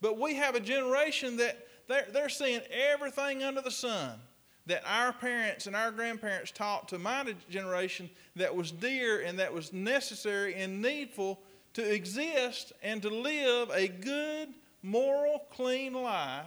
But 0.00 0.18
we 0.18 0.34
have 0.34 0.56
a 0.56 0.60
generation 0.60 1.36
that 1.36 1.66
they're, 1.86 2.08
they're 2.12 2.28
seeing 2.28 2.62
everything 2.92 3.44
under 3.44 3.60
the 3.60 3.70
sun 3.70 4.18
that 4.66 4.82
our 4.84 5.12
parents 5.12 5.68
and 5.68 5.76
our 5.76 5.92
grandparents 5.92 6.50
taught 6.50 6.88
to 6.88 6.98
my 6.98 7.32
generation 7.48 8.10
that 8.34 8.54
was 8.54 8.72
dear 8.72 9.20
and 9.20 9.38
that 9.38 9.52
was 9.52 9.72
necessary 9.72 10.56
and 10.56 10.82
needful 10.82 11.40
to 11.74 11.94
exist 11.94 12.72
and 12.82 13.00
to 13.02 13.08
live 13.08 13.70
a 13.72 13.86
good, 13.86 14.48
moral, 14.82 15.44
clean 15.52 15.92
life. 15.92 16.44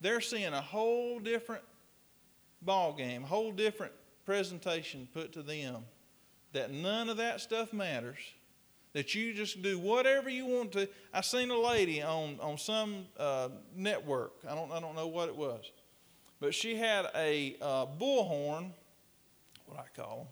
They're 0.00 0.22
seeing 0.22 0.54
a 0.54 0.62
whole 0.62 1.18
different 1.18 1.62
ball 2.62 2.94
game, 2.94 3.24
a 3.24 3.26
whole 3.26 3.52
different 3.52 3.92
presentation 4.24 5.08
put 5.12 5.32
to 5.32 5.42
them 5.42 5.84
that 6.52 6.70
none 6.70 7.08
of 7.08 7.16
that 7.18 7.40
stuff 7.40 7.72
matters, 7.72 8.18
that 8.92 9.14
you 9.14 9.34
just 9.34 9.60
do 9.60 9.78
whatever 9.78 10.30
you 10.30 10.46
want 10.46 10.72
to. 10.72 10.88
I 11.12 11.20
seen 11.20 11.50
a 11.50 11.58
lady 11.58 12.00
on, 12.00 12.38
on 12.40 12.58
some 12.58 13.06
uh, 13.18 13.48
network, 13.76 14.32
I 14.48 14.54
don't, 14.54 14.70
I 14.72 14.80
don't 14.80 14.94
know 14.94 15.08
what 15.08 15.28
it 15.28 15.36
was, 15.36 15.70
but 16.40 16.54
she 16.54 16.76
had 16.76 17.06
a 17.14 17.56
uh, 17.60 17.86
bullhorn, 18.00 18.70
what 19.66 19.78
I 19.78 20.00
call 20.00 20.18
them, 20.18 20.26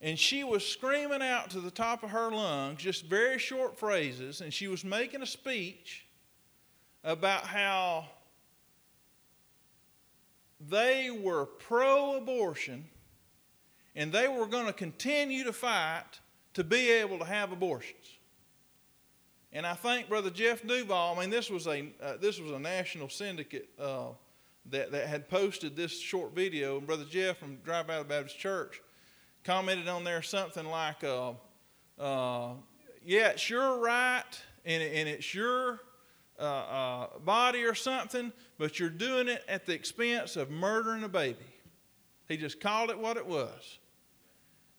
and 0.00 0.18
she 0.18 0.42
was 0.42 0.66
screaming 0.66 1.22
out 1.22 1.50
to 1.50 1.60
the 1.60 1.70
top 1.70 2.02
of 2.02 2.10
her 2.10 2.30
lungs, 2.30 2.80
just 2.80 3.04
very 3.04 3.38
short 3.38 3.78
phrases, 3.78 4.40
and 4.40 4.52
she 4.52 4.66
was 4.66 4.84
making 4.84 5.22
a 5.22 5.26
speech 5.26 6.06
about 7.04 7.44
how 7.44 8.06
they 10.68 11.10
were 11.10 11.46
pro 11.46 12.16
abortion 12.16 12.84
and 13.94 14.12
they 14.12 14.28
were 14.28 14.46
going 14.46 14.66
to 14.66 14.72
continue 14.72 15.44
to 15.44 15.52
fight 15.52 16.20
to 16.54 16.64
be 16.64 16.90
able 16.90 17.18
to 17.18 17.24
have 17.24 17.52
abortions. 17.52 18.18
And 19.52 19.66
I 19.66 19.74
think 19.74 20.08
Brother 20.08 20.30
Jeff 20.30 20.66
Duval, 20.66 21.14
I 21.16 21.20
mean, 21.20 21.30
this 21.30 21.50
was 21.50 21.66
a, 21.66 21.86
uh, 22.02 22.16
this 22.18 22.40
was 22.40 22.52
a 22.52 22.58
national 22.58 23.10
syndicate 23.10 23.68
uh, 23.78 24.08
that, 24.70 24.92
that 24.92 25.08
had 25.08 25.28
posted 25.28 25.76
this 25.76 25.98
short 25.98 26.34
video. 26.34 26.78
And 26.78 26.86
Brother 26.86 27.04
Jeff 27.04 27.38
from 27.38 27.56
Dry 27.56 27.82
Valley 27.82 28.04
Baptist 28.04 28.38
Church 28.38 28.80
commented 29.44 29.88
on 29.88 30.04
there 30.04 30.22
something 30.22 30.66
like, 30.66 31.04
uh, 31.04 31.32
uh 31.98 32.52
yeah, 33.04 33.28
it's 33.28 33.50
your 33.50 33.78
right 33.78 34.22
and, 34.64 34.82
and 34.82 35.08
it's 35.08 35.34
your 35.34 35.80
uh, 36.38 36.42
uh, 36.42 37.06
body 37.24 37.64
or 37.64 37.74
something, 37.74 38.32
but 38.58 38.78
you're 38.78 38.90
doing 38.90 39.28
it 39.28 39.44
at 39.48 39.66
the 39.66 39.72
expense 39.72 40.36
of 40.36 40.50
murdering 40.50 41.04
a 41.04 41.08
baby. 41.08 41.38
He 42.28 42.36
just 42.36 42.60
called 42.60 42.90
it 42.90 42.98
what 42.98 43.16
it 43.16 43.26
was. 43.26 43.78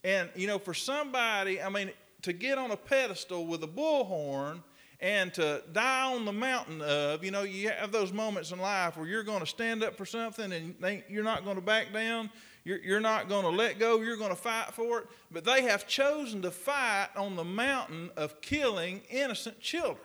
And, 0.04 0.30
you 0.36 0.48
know, 0.48 0.60
for 0.60 0.74
somebody, 0.74 1.62
I 1.62 1.70
mean, 1.70 1.92
to 2.24 2.34
get 2.34 2.58
on 2.58 2.72
a 2.72 2.78
pedestal 2.78 3.46
with 3.46 3.64
a 3.64 3.68
bullhorn 3.68 4.64
and 5.00 5.34
to 5.34 5.62
die 5.72 6.14
on 6.14 6.26
the 6.26 6.34
mountain 6.34 6.82
of, 6.82 7.24
you 7.24 7.32
know, 7.32 7.44
you 7.44 7.70
have 7.70 7.92
those 7.92 8.12
moments 8.12 8.52
in 8.52 8.60
life 8.60 8.98
where 8.98 9.08
you're 9.08 9.24
going 9.24 9.42
to 9.42 9.46
stand 9.46 9.84
up 9.84 9.96
for 9.96 10.06
something 10.06 10.52
and 10.52 11.04
you're 11.10 11.24
not 11.24 11.44
going 11.44 11.56
to 11.56 11.62
back 11.62 11.94
down. 11.94 12.30
You're, 12.66 12.80
you're 12.80 13.02
not 13.02 13.28
going 13.28 13.44
to 13.44 13.50
let 13.50 13.80
go. 13.80 14.00
You're 14.00 14.18
going 14.18 14.30
to 14.30 14.36
fight 14.36 14.74
for 14.74 15.00
it. 15.00 15.08
But 15.32 15.44
they 15.44 15.64
have 15.64 15.88
chosen 15.88 16.42
to 16.44 16.52
fight 16.52 17.10
on 17.16 17.36
the 17.36 17.44
mountain 17.44 18.10
of 18.16 18.40
killing 18.40 19.02
innocent 19.10 19.60
children. 19.60 20.00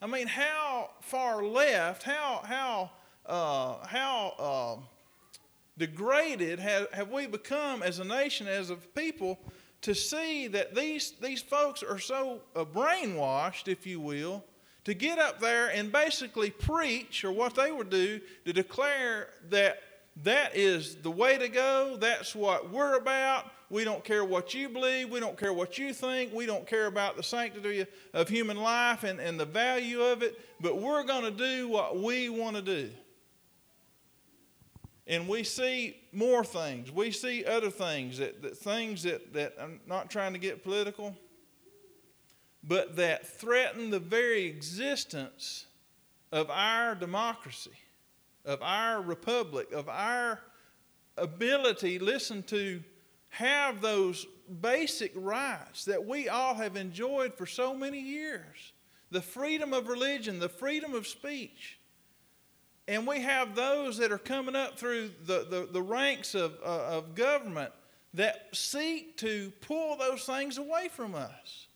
I 0.00 0.06
mean, 0.06 0.28
how 0.28 0.90
far 1.00 1.42
left, 1.42 2.04
how, 2.04 2.40
how, 2.44 2.90
uh, 3.26 3.84
how 3.86 4.34
uh, 4.38 4.76
degraded 5.76 6.60
have, 6.60 6.92
have 6.92 7.10
we 7.10 7.26
become 7.26 7.82
as 7.82 7.98
a 7.98 8.04
nation, 8.04 8.46
as 8.46 8.70
a 8.70 8.76
people, 8.76 9.40
to 9.82 9.94
see 9.94 10.46
that 10.48 10.74
these, 10.74 11.12
these 11.20 11.42
folks 11.42 11.82
are 11.82 11.98
so 11.98 12.40
uh, 12.54 12.64
brainwashed, 12.64 13.66
if 13.66 13.86
you 13.86 13.98
will, 13.98 14.44
to 14.84 14.94
get 14.94 15.18
up 15.18 15.40
there 15.40 15.68
and 15.68 15.90
basically 15.90 16.50
preach, 16.50 17.24
or 17.24 17.32
what 17.32 17.56
they 17.56 17.72
would 17.72 17.90
do, 17.90 18.20
to 18.44 18.52
declare 18.52 19.30
that 19.50 19.82
that 20.22 20.56
is 20.56 20.96
the 20.96 21.10
way 21.10 21.38
to 21.38 21.48
go, 21.48 21.96
that's 21.98 22.36
what 22.36 22.70
we're 22.70 22.96
about. 22.96 23.50
We 23.70 23.84
don't 23.84 24.02
care 24.02 24.24
what 24.24 24.54
you 24.54 24.68
believe, 24.70 25.10
we 25.10 25.20
don't 25.20 25.36
care 25.36 25.52
what 25.52 25.76
you 25.76 25.92
think, 25.92 26.32
we 26.32 26.46
don't 26.46 26.66
care 26.66 26.86
about 26.86 27.16
the 27.16 27.22
sanctity 27.22 27.84
of 28.14 28.28
human 28.28 28.56
life 28.56 29.04
and, 29.04 29.20
and 29.20 29.38
the 29.38 29.44
value 29.44 30.00
of 30.00 30.22
it, 30.22 30.40
but 30.60 30.80
we're 30.80 31.04
going 31.04 31.24
to 31.24 31.30
do 31.30 31.68
what 31.68 32.00
we 32.00 32.30
want 32.30 32.56
to 32.56 32.62
do. 32.62 32.90
And 35.06 35.28
we 35.28 35.42
see 35.42 35.96
more 36.12 36.44
things. 36.44 36.90
We 36.90 37.10
see 37.10 37.44
other 37.44 37.70
things 37.70 38.18
that, 38.18 38.42
that 38.42 38.56
things 38.56 39.02
that, 39.02 39.32
that 39.34 39.54
I'm 39.60 39.80
not 39.86 40.10
trying 40.10 40.32
to 40.32 40.38
get 40.38 40.62
political, 40.62 41.14
but 42.62 42.96
that 42.96 43.26
threaten 43.26 43.90
the 43.90 44.00
very 44.00 44.44
existence 44.44 45.66
of 46.32 46.50
our 46.50 46.94
democracy, 46.94 47.70
of 48.44 48.62
our 48.62 49.00
republic, 49.00 49.72
of 49.72 49.88
our 49.88 50.40
ability, 51.16 51.98
listen, 51.98 52.42
to 52.44 52.82
have 53.30 53.80
those 53.80 54.26
basic 54.60 55.12
rights 55.14 55.84
that 55.84 56.06
we 56.06 56.28
all 56.28 56.54
have 56.54 56.76
enjoyed 56.76 57.34
for 57.34 57.46
so 57.46 57.74
many 57.74 58.00
years 58.00 58.72
the 59.10 59.20
freedom 59.22 59.72
of 59.72 59.88
religion, 59.88 60.38
the 60.38 60.48
freedom 60.48 60.94
of 60.94 61.06
speech. 61.06 61.78
And 62.86 63.06
we 63.06 63.20
have 63.20 63.54
those 63.54 63.98
that 63.98 64.12
are 64.12 64.18
coming 64.18 64.54
up 64.54 64.78
through 64.78 65.10
the, 65.24 65.46
the, 65.48 65.68
the 65.70 65.82
ranks 65.82 66.34
of, 66.34 66.58
uh, 66.62 66.96
of 66.96 67.14
government 67.14 67.72
that 68.14 68.48
seek 68.52 69.16
to 69.18 69.52
pull 69.60 69.96
those 69.96 70.24
things 70.24 70.58
away 70.58 70.88
from 70.88 71.14
us. 71.14 71.68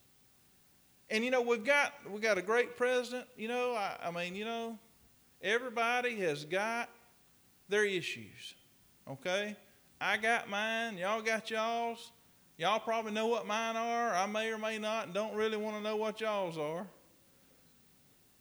And 1.10 1.22
you 1.22 1.30
know, 1.30 1.42
we've 1.42 1.64
got 1.64 1.92
we've 2.10 2.22
got 2.22 2.38
a 2.38 2.42
great 2.42 2.76
president, 2.76 3.26
you 3.36 3.46
know, 3.46 3.74
I, 3.74 3.96
I 4.04 4.10
mean, 4.10 4.34
you 4.34 4.46
know, 4.46 4.78
everybody 5.42 6.16
has 6.20 6.46
got 6.46 6.88
their 7.68 7.84
issues. 7.84 8.54
Okay? 9.06 9.56
I 10.02 10.16
got 10.16 10.50
mine, 10.50 10.98
y'all 10.98 11.22
got 11.22 11.48
y'all's. 11.48 12.10
Y'all 12.58 12.80
probably 12.80 13.12
know 13.12 13.28
what 13.28 13.46
mine 13.46 13.76
are. 13.76 14.12
I 14.12 14.26
may 14.26 14.50
or 14.50 14.58
may 14.58 14.76
not 14.76 15.06
and 15.06 15.14
don't 15.14 15.32
really 15.34 15.56
want 15.56 15.76
to 15.76 15.82
know 15.82 15.94
what 15.94 16.20
y'all's 16.20 16.58
are. 16.58 16.84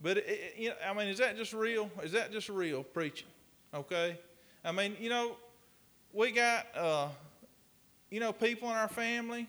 But 0.01 0.17
it, 0.17 0.25
it, 0.27 0.53
you 0.57 0.69
know, 0.69 0.75
I 0.83 0.93
mean, 0.93 1.07
is 1.07 1.19
that 1.19 1.37
just 1.37 1.53
real? 1.53 1.91
Is 2.01 2.13
that 2.13 2.31
just 2.31 2.49
real 2.49 2.81
preaching? 2.81 3.27
Okay. 3.75 4.19
I 4.65 4.71
mean, 4.71 4.97
you 4.99 5.09
know, 5.09 5.37
we 6.13 6.31
got 6.31 6.65
uh, 6.75 7.07
you 8.09 8.19
know 8.19 8.33
people 8.33 8.67
in 8.69 8.75
our 8.75 8.87
family 8.87 9.47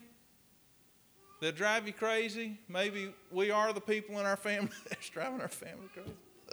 that 1.40 1.57
drive 1.57 1.87
you 1.87 1.95
crazy. 1.95 2.59
Maybe 2.69 3.14
we 3.31 3.50
are 3.50 3.73
the 3.73 3.81
people 3.81 4.21
in 4.21 4.26
our 4.26 4.37
family 4.37 4.71
that's 4.88 5.09
driving 5.09 5.40
our 5.40 5.49
family 5.49 5.88
crazy. 5.95 6.12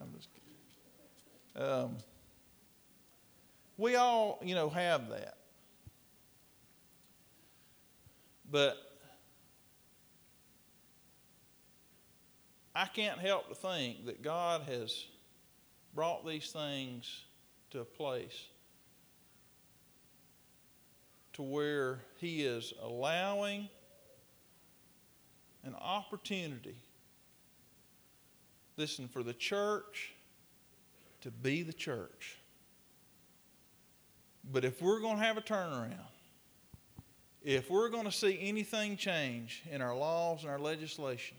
I'm 0.00 0.12
just 0.14 0.28
kidding. 1.54 1.66
Um, 1.66 1.96
we 3.78 3.94
all, 3.94 4.40
you 4.42 4.54
know, 4.54 4.68
have 4.68 5.08
that. 5.08 5.36
But 8.50 8.76
I 12.74 12.86
can't 12.86 13.18
help 13.18 13.48
to 13.48 13.54
think 13.54 14.06
that 14.06 14.22
God 14.22 14.62
has 14.62 15.06
brought 15.94 16.26
these 16.26 16.50
things 16.50 17.24
to 17.70 17.80
a 17.80 17.84
place 17.84 18.46
to 21.34 21.42
where 21.42 22.00
He 22.16 22.42
is 22.42 22.72
allowing 22.82 23.68
an 25.62 25.76
opportunity, 25.80 26.76
listen, 28.76 29.06
for 29.06 29.22
the 29.22 29.34
church 29.34 30.14
to 31.20 31.30
be 31.30 31.62
the 31.62 31.72
church. 31.72 32.37
But 34.50 34.64
if 34.64 34.80
we're 34.80 35.00
going 35.00 35.18
to 35.18 35.22
have 35.22 35.36
a 35.36 35.42
turnaround, 35.42 35.98
if 37.42 37.70
we're 37.70 37.88
going 37.88 38.04
to 38.04 38.12
see 38.12 38.38
anything 38.40 38.96
change 38.96 39.62
in 39.70 39.80
our 39.80 39.94
laws 39.94 40.42
and 40.42 40.50
our 40.50 40.58
legislation, 40.58 41.36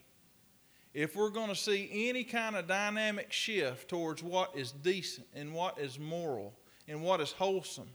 if 0.93 1.15
we're 1.15 1.29
going 1.29 1.49
to 1.49 1.55
see 1.55 1.89
any 1.91 2.23
kind 2.23 2.55
of 2.55 2.67
dynamic 2.67 3.31
shift 3.31 3.89
towards 3.89 4.23
what 4.23 4.55
is 4.55 4.71
decent 4.71 5.27
and 5.35 5.53
what 5.53 5.79
is 5.79 5.99
moral 5.99 6.53
and 6.87 7.01
what 7.01 7.21
is 7.21 7.31
wholesome, 7.31 7.89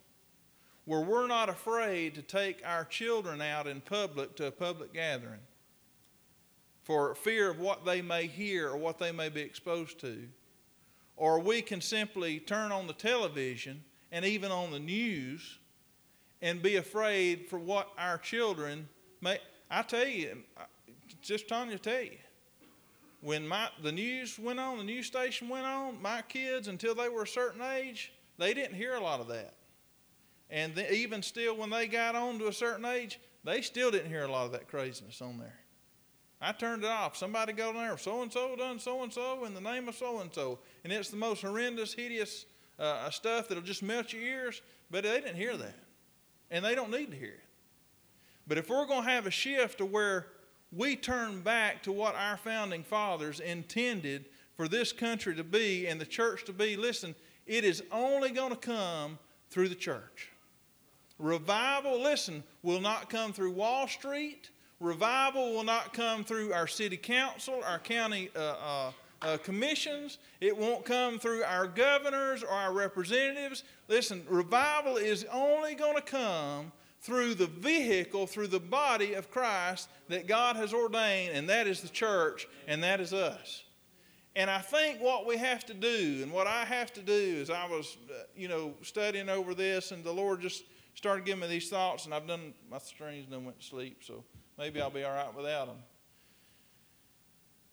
where 0.85 1.01
we're 1.01 1.27
not 1.27 1.49
afraid 1.49 2.15
to 2.15 2.23
take 2.23 2.61
our 2.65 2.85
children 2.85 3.41
out 3.41 3.67
in 3.67 3.81
public 3.81 4.37
to 4.37 4.47
a 4.47 4.51
public 4.51 4.93
gathering 4.93 5.41
for 6.83 7.15
fear 7.15 7.51
of 7.51 7.59
what 7.59 7.85
they 7.85 8.03
may 8.03 8.27
hear 8.27 8.69
or 8.69 8.77
what 8.77 8.99
they 8.99 9.11
may 9.11 9.29
be 9.29 9.41
exposed 9.41 9.99
to, 10.01 10.29
or 11.17 11.41
we 11.41 11.63
can 11.63 11.81
simply 11.81 12.39
turn 12.39 12.71
on 12.71 12.87
the 12.87 12.93
television 12.93 13.83
and 14.15 14.25
even 14.25 14.53
on 14.53 14.71
the 14.71 14.79
news 14.79 15.59
and 16.41 16.63
be 16.63 16.77
afraid 16.77 17.49
for 17.49 17.59
what 17.59 17.89
our 17.99 18.17
children 18.17 18.89
may. 19.21 19.39
I 19.69 19.83
tell 19.83 20.07
you, 20.07 20.39
just 21.21 21.49
to 21.49 21.79
tell 21.79 22.01
you, 22.01 22.19
when 23.23 23.49
my, 23.49 23.69
the 23.83 23.91
news 23.91 24.39
went 24.39 24.61
on, 24.61 24.79
the 24.79 24.85
news 24.85 25.07
station 25.07 25.49
went 25.49 25.67
on, 25.67 26.01
my 26.01 26.23
kids, 26.23 26.69
until 26.69 26.95
they 26.95 27.09
were 27.09 27.25
a 27.25 27.27
certain 27.27 27.61
age, 27.61 28.13
they 28.39 28.55
didn't 28.55 28.77
hear 28.77 28.95
a 28.95 29.01
lot 29.01 29.19
of 29.19 29.27
that. 29.29 29.55
And 30.49 30.77
the, 30.77 30.95
even 30.95 31.21
still, 31.21 31.57
when 31.57 31.71
they 31.71 31.89
got 31.89 32.15
on 32.15 32.39
to 32.39 32.47
a 32.47 32.53
certain 32.53 32.85
age, 32.85 33.19
they 33.43 33.63
still 33.63 33.91
didn't 33.91 34.11
hear 34.11 34.23
a 34.23 34.31
lot 34.31 34.47
of 34.47 34.53
that 34.53 34.69
craziness 34.69 35.21
on 35.21 35.39
there. 35.39 35.59
I 36.41 36.53
turned 36.53 36.85
it 36.85 36.91
off. 36.91 37.17
Somebody 37.17 37.53
go 37.53 37.73
there, 37.73 37.99
so 37.99 38.23
and 38.23 38.33
so 38.33 38.55
done 38.55 38.79
so 38.79 39.03
and 39.03 39.13
so 39.13 39.45
in 39.45 39.55
the 39.55 39.61
name 39.61 39.89
of 39.89 39.97
so 39.97 40.21
and 40.21 40.33
so. 40.33 40.61
And 40.85 40.93
it's 40.93 41.09
the 41.09 41.17
most 41.17 41.43
horrendous, 41.43 41.95
hideous 41.95 42.45
uh, 42.79 43.11
stuff 43.11 43.49
that'll 43.49 43.63
just 43.63 43.83
melt 43.83 44.13
your 44.13 44.23
ears, 44.23 44.63
but 44.91 45.05
they 45.05 45.21
didn't 45.21 45.37
hear 45.37 45.57
that. 45.57 45.75
And 46.51 46.65
they 46.65 46.75
don't 46.75 46.91
need 46.91 47.11
to 47.11 47.17
hear 47.17 47.29
it. 47.29 47.41
But 48.47 48.59
if 48.59 48.69
we're 48.69 48.87
going 48.87 49.05
to 49.05 49.11
have 49.11 49.27
a 49.27 49.31
shift 49.31 49.79
to 49.79 49.87
where 49.87 50.27
we 50.71 50.97
turn 50.97 51.41
back 51.41 51.83
to 51.85 51.93
what 51.93 52.15
our 52.15 52.37
founding 52.37 52.83
fathers 52.83 53.41
intended 53.41 54.27
for 54.57 54.69
this 54.69 54.93
country 54.93 55.35
to 55.35 55.45
be 55.45 55.87
and 55.87 56.01
the 56.01 56.07
church 56.07 56.45
to 56.45 56.53
be, 56.53 56.77
listen, 56.77 57.15
it 57.47 57.65
is 57.65 57.83
only 57.91 58.31
going 58.31 58.51
to 58.51 58.57
come 58.57 59.19
through 59.51 59.69
the 59.69 59.75
church. 59.75 60.31
Revival, 61.19 62.03
listen, 62.03 62.43
will 62.63 62.81
not 62.81 63.09
come 63.09 63.33
through 63.33 63.53
Wall 63.53 63.87
Street. 63.87 64.51
Revival 64.81 65.55
will 65.55 65.65
not 65.65 65.93
come 65.93 66.25
through 66.25 66.53
our 66.53 66.67
city 66.67 66.97
council, 66.97 67.63
our 67.65 67.79
county 67.79 68.31
uh, 68.35 68.57
uh, 68.61 68.93
uh, 69.25 69.39
commissions. 69.39 70.19
It 70.41 70.57
won't 70.57 70.85
come 70.85 71.19
through 71.19 71.43
our 71.45 71.67
governors 71.67 72.43
or 72.43 72.51
our 72.51 72.73
representatives. 72.73 73.65
Listen, 73.89 74.25
revival 74.29 74.97
is 74.97 75.25
only 75.33 75.75
going 75.75 75.97
to 75.97 76.03
come 76.03 76.73
through 77.01 77.35
the 77.35 77.47
vehicle, 77.47 78.27
through 78.27 78.47
the 78.47 78.61
body 78.61 79.13
of 79.15 79.31
Christ 79.31 79.89
that 80.09 80.27
God 80.27 80.57
has 80.57 80.73
ordained, 80.73 81.35
and 81.35 81.49
that 81.51 81.67
is 81.67 81.81
the 81.81 81.89
church, 81.89 82.47
and 82.67 82.83
that 82.83 83.01
is 83.01 83.13
us. 83.13 83.65
And 84.37 84.51
I 84.51 84.59
think 84.59 85.01
what 85.01 85.27
we 85.27 85.37
have 85.37 85.65
to 85.67 85.75
do, 85.75 86.21
and 86.23 86.33
what 86.33 86.47
I 86.47 86.65
have 86.65 86.93
to 86.95 87.01
do, 87.01 87.13
is 87.13 87.51
I 87.51 87.67
was, 87.67 87.99
uh, 88.11 88.23
you 88.35 88.49
know, 88.49 88.75
studying 88.83 89.29
over 89.29 89.55
this, 89.55 89.93
and 89.93 90.03
the 90.03 90.13
Lord 90.13 90.41
just 90.41 90.65
started 90.95 91.25
giving 91.25 91.43
me 91.43 91.49
these 91.49 91.69
thoughts, 91.69 92.07
and 92.07 92.15
I've 92.15 92.27
done 92.27 92.55
my 92.71 92.79
strings 92.79 93.25
and 93.25 93.33
done 93.33 93.45
went 93.45 93.61
to 93.61 93.67
sleep, 93.67 94.03
so 94.03 94.25
maybe 94.59 94.81
I'll 94.81 94.91
be 94.91 95.05
all 95.05 95.15
right 95.15 95.35
without 95.35 95.67
them. 95.67 95.77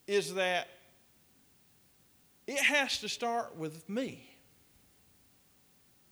Is 0.08 0.34
that 0.34 0.68
it 2.48 2.60
has 2.60 3.00
to 3.00 3.10
start 3.10 3.56
with 3.58 3.88
me. 3.90 4.28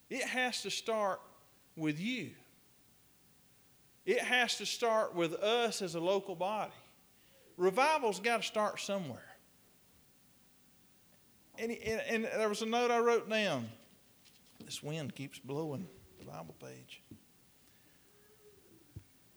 It 0.10 0.24
has 0.24 0.62
to 0.64 0.72
start 0.72 1.22
with 1.76 2.00
you. 2.00 2.32
It 4.06 4.20
has 4.20 4.58
to 4.58 4.66
start 4.66 5.14
with 5.14 5.34
us 5.36 5.82
as 5.82 5.96
a 5.96 6.00
local 6.00 6.36
body. 6.36 6.72
Revival's 7.58 8.20
got 8.20 8.42
to 8.42 8.48
start 8.48 8.80
somewhere. 8.80 9.36
And, 11.60 11.72
and, 11.72 12.02
and 12.08 12.24
there 12.24 12.50
was 12.50 12.62
a 12.62 12.66
note 12.66 12.90
I 12.90 13.00
wrote 13.00 13.30
down. 13.30 13.70
This 14.66 14.82
wind 14.82 15.14
keeps 15.14 15.40
blowing 15.40 15.88
the 16.18 16.26
Bible 16.26 16.56
page. 16.60 17.02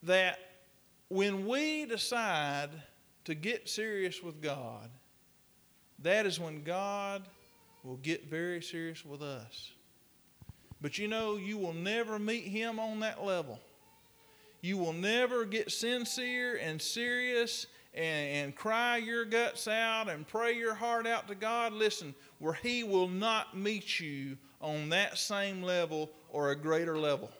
That 0.04 0.38
when 1.08 1.46
we 1.46 1.84
decide 1.84 2.70
to 3.24 3.34
get 3.34 3.68
serious 3.68 4.22
with 4.22 4.40
God, 4.40 4.88
that 6.02 6.26
is 6.26 6.38
when 6.38 6.62
God 6.62 7.22
will 7.84 7.96
get 7.96 8.28
very 8.28 8.62
serious 8.62 9.04
with 9.04 9.22
us. 9.22 9.72
But 10.80 10.98
you 10.98 11.08
know, 11.08 11.36
you 11.36 11.58
will 11.58 11.74
never 11.74 12.18
meet 12.18 12.44
Him 12.44 12.78
on 12.78 13.00
that 13.00 13.24
level. 13.24 13.60
You 14.60 14.78
will 14.78 14.92
never 14.92 15.44
get 15.44 15.70
sincere 15.70 16.56
and 16.56 16.80
serious 16.80 17.66
and, 17.94 18.46
and, 18.46 18.56
cry 18.56 18.96
your 18.96 19.24
guts 19.24 19.68
out 19.68 20.08
and 20.08 20.26
pray 20.26 20.56
your 20.56 20.74
heart 20.74 21.06
out 21.06 21.28
to 21.28 21.34
God. 21.34 21.72
Listen, 21.72 22.14
where 22.38 22.54
He 22.54 22.84
will 22.84 23.08
not 23.08 23.56
meet 23.56 24.00
you 24.00 24.38
on 24.60 24.88
that 24.90 25.18
same 25.18 25.62
level 25.62 26.10
or 26.30 26.50
a 26.50 26.56
greater 26.56 26.96
level. 26.96 27.30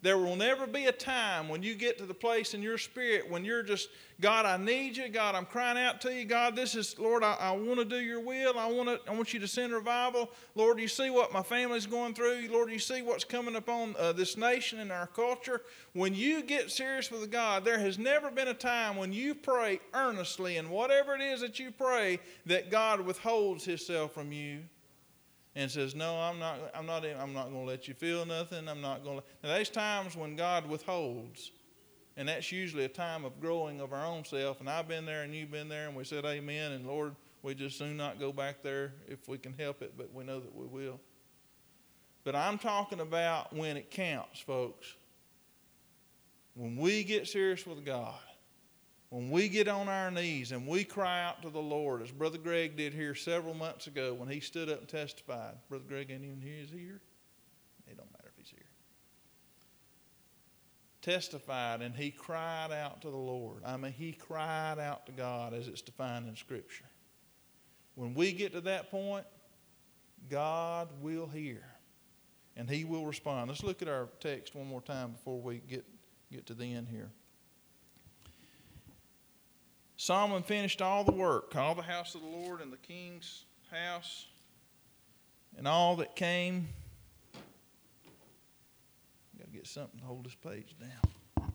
There 0.00 0.16
will 0.16 0.36
never 0.36 0.68
be 0.68 0.86
a 0.86 0.92
time 0.92 1.48
when 1.48 1.62
you 1.64 1.74
get 1.74 1.98
to 1.98 2.06
the 2.06 2.14
place 2.14 2.54
in 2.54 2.62
your 2.62 2.78
spirit 2.78 3.28
when 3.28 3.44
you're 3.44 3.64
just, 3.64 3.88
God, 4.20 4.46
I 4.46 4.56
need 4.56 4.96
you. 4.96 5.08
God, 5.08 5.34
I'm 5.34 5.44
crying 5.44 5.76
out 5.76 6.00
to 6.02 6.14
you. 6.14 6.24
God, 6.24 6.54
this 6.54 6.76
is, 6.76 6.96
Lord, 7.00 7.24
I, 7.24 7.34
I 7.40 7.50
want 7.50 7.80
to 7.80 7.84
do 7.84 7.98
your 7.98 8.20
will. 8.20 8.56
I 8.58 8.66
want, 8.66 8.88
to, 8.88 9.10
I 9.10 9.14
want 9.14 9.34
you 9.34 9.40
to 9.40 9.48
send 9.48 9.72
revival. 9.72 10.30
Lord, 10.54 10.78
you 10.78 10.86
see 10.86 11.10
what 11.10 11.32
my 11.32 11.42
family's 11.42 11.86
going 11.86 12.14
through. 12.14 12.48
Lord, 12.48 12.70
you 12.70 12.78
see 12.78 13.02
what's 13.02 13.24
coming 13.24 13.56
upon 13.56 13.96
uh, 13.98 14.12
this 14.12 14.36
nation 14.36 14.78
and 14.78 14.92
our 14.92 15.08
culture. 15.08 15.62
When 15.94 16.14
you 16.14 16.42
get 16.42 16.70
serious 16.70 17.10
with 17.10 17.28
God, 17.32 17.64
there 17.64 17.80
has 17.80 17.98
never 17.98 18.30
been 18.30 18.48
a 18.48 18.54
time 18.54 18.96
when 18.96 19.12
you 19.12 19.34
pray 19.34 19.80
earnestly 19.94 20.58
and 20.58 20.70
whatever 20.70 21.16
it 21.16 21.20
is 21.20 21.40
that 21.40 21.58
you 21.58 21.72
pray 21.72 22.20
that 22.46 22.70
God 22.70 23.00
withholds 23.00 23.64
himself 23.64 24.12
from 24.12 24.30
you 24.30 24.60
and 25.58 25.68
says, 25.68 25.92
"No, 25.96 26.14
I'm 26.20 26.38
not. 26.38 26.70
I'm 26.72 26.86
not. 26.86 27.04
I'm 27.04 27.32
not 27.32 27.50
going 27.50 27.64
to 27.64 27.68
let 27.68 27.88
you 27.88 27.94
feel 27.94 28.24
nothing. 28.24 28.68
I'm 28.68 28.80
not 28.80 29.02
going 29.02 29.18
to." 29.18 29.24
Now, 29.42 29.54
there's 29.54 29.68
times 29.68 30.16
when 30.16 30.36
God 30.36 30.68
withholds, 30.68 31.50
and 32.16 32.28
that's 32.28 32.52
usually 32.52 32.84
a 32.84 32.88
time 32.88 33.24
of 33.24 33.40
growing 33.40 33.80
of 33.80 33.92
our 33.92 34.06
own 34.06 34.24
self. 34.24 34.60
And 34.60 34.70
I've 34.70 34.86
been 34.86 35.04
there, 35.04 35.24
and 35.24 35.34
you've 35.34 35.50
been 35.50 35.68
there, 35.68 35.88
and 35.88 35.96
we 35.96 36.04
said, 36.04 36.24
"Amen." 36.24 36.70
And 36.72 36.86
Lord, 36.86 37.16
we 37.42 37.56
just 37.56 37.76
soon 37.76 37.96
not 37.96 38.20
go 38.20 38.32
back 38.32 38.62
there 38.62 38.94
if 39.08 39.26
we 39.26 39.36
can 39.36 39.52
help 39.52 39.82
it, 39.82 39.94
but 39.98 40.14
we 40.14 40.22
know 40.22 40.38
that 40.38 40.54
we 40.54 40.64
will. 40.64 41.00
But 42.22 42.36
I'm 42.36 42.56
talking 42.56 43.00
about 43.00 43.52
when 43.52 43.76
it 43.76 43.90
counts, 43.90 44.38
folks. 44.38 44.94
When 46.54 46.76
we 46.76 47.02
get 47.02 47.26
serious 47.26 47.66
with 47.66 47.84
God, 47.84 48.14
when 49.10 49.30
we 49.30 49.48
get 49.48 49.68
on 49.68 49.88
our 49.88 50.10
knees 50.10 50.52
and 50.52 50.66
we 50.66 50.84
cry 50.84 51.24
out 51.24 51.42
to 51.42 51.50
the 51.50 51.60
Lord, 51.60 52.02
as 52.02 52.10
Brother 52.10 52.38
Greg 52.38 52.76
did 52.76 52.92
here 52.92 53.14
several 53.14 53.54
months 53.54 53.86
ago 53.86 54.12
when 54.12 54.28
he 54.28 54.40
stood 54.40 54.68
up 54.68 54.80
and 54.80 54.88
testified. 54.88 55.54
Brother 55.68 55.84
Greg 55.88 56.10
ain't 56.10 56.24
even 56.24 56.40
here. 56.40 56.62
Is 56.62 56.70
he 56.70 56.78
here? 56.78 57.00
It 57.86 57.96
don't 57.96 58.10
matter 58.12 58.28
if 58.28 58.36
he's 58.36 58.50
here. 58.50 58.66
Testified 61.00 61.80
and 61.80 61.94
he 61.94 62.10
cried 62.10 62.70
out 62.70 63.00
to 63.02 63.10
the 63.10 63.16
Lord. 63.16 63.62
I 63.64 63.78
mean, 63.78 63.92
he 63.92 64.12
cried 64.12 64.78
out 64.78 65.06
to 65.06 65.12
God 65.12 65.54
as 65.54 65.68
it's 65.68 65.80
defined 65.80 66.28
in 66.28 66.36
Scripture. 66.36 66.84
When 67.94 68.12
we 68.12 68.32
get 68.32 68.52
to 68.52 68.60
that 68.62 68.90
point, 68.90 69.24
God 70.28 70.88
will 71.00 71.26
hear 71.26 71.62
and 72.56 72.68
he 72.68 72.84
will 72.84 73.06
respond. 73.06 73.48
Let's 73.48 73.62
look 73.62 73.80
at 73.80 73.88
our 73.88 74.08
text 74.20 74.54
one 74.54 74.66
more 74.66 74.82
time 74.82 75.12
before 75.12 75.40
we 75.40 75.62
get, 75.66 75.86
get 76.30 76.44
to 76.46 76.54
the 76.54 76.74
end 76.74 76.88
here. 76.88 77.10
Solomon 80.00 80.44
finished 80.44 80.80
all 80.80 81.02
the 81.02 81.10
work, 81.10 81.56
all 81.56 81.74
the 81.74 81.82
house 81.82 82.14
of 82.14 82.20
the 82.20 82.28
Lord 82.28 82.60
and 82.60 82.72
the 82.72 82.76
king's 82.76 83.46
house, 83.68 84.26
and 85.56 85.66
all 85.66 85.96
that 85.96 86.14
came. 86.14 86.68
Got 89.36 89.46
to 89.46 89.50
get 89.50 89.66
something 89.66 89.98
to 89.98 90.06
hold 90.06 90.24
this 90.24 90.36
page 90.36 90.76
down. 90.80 91.50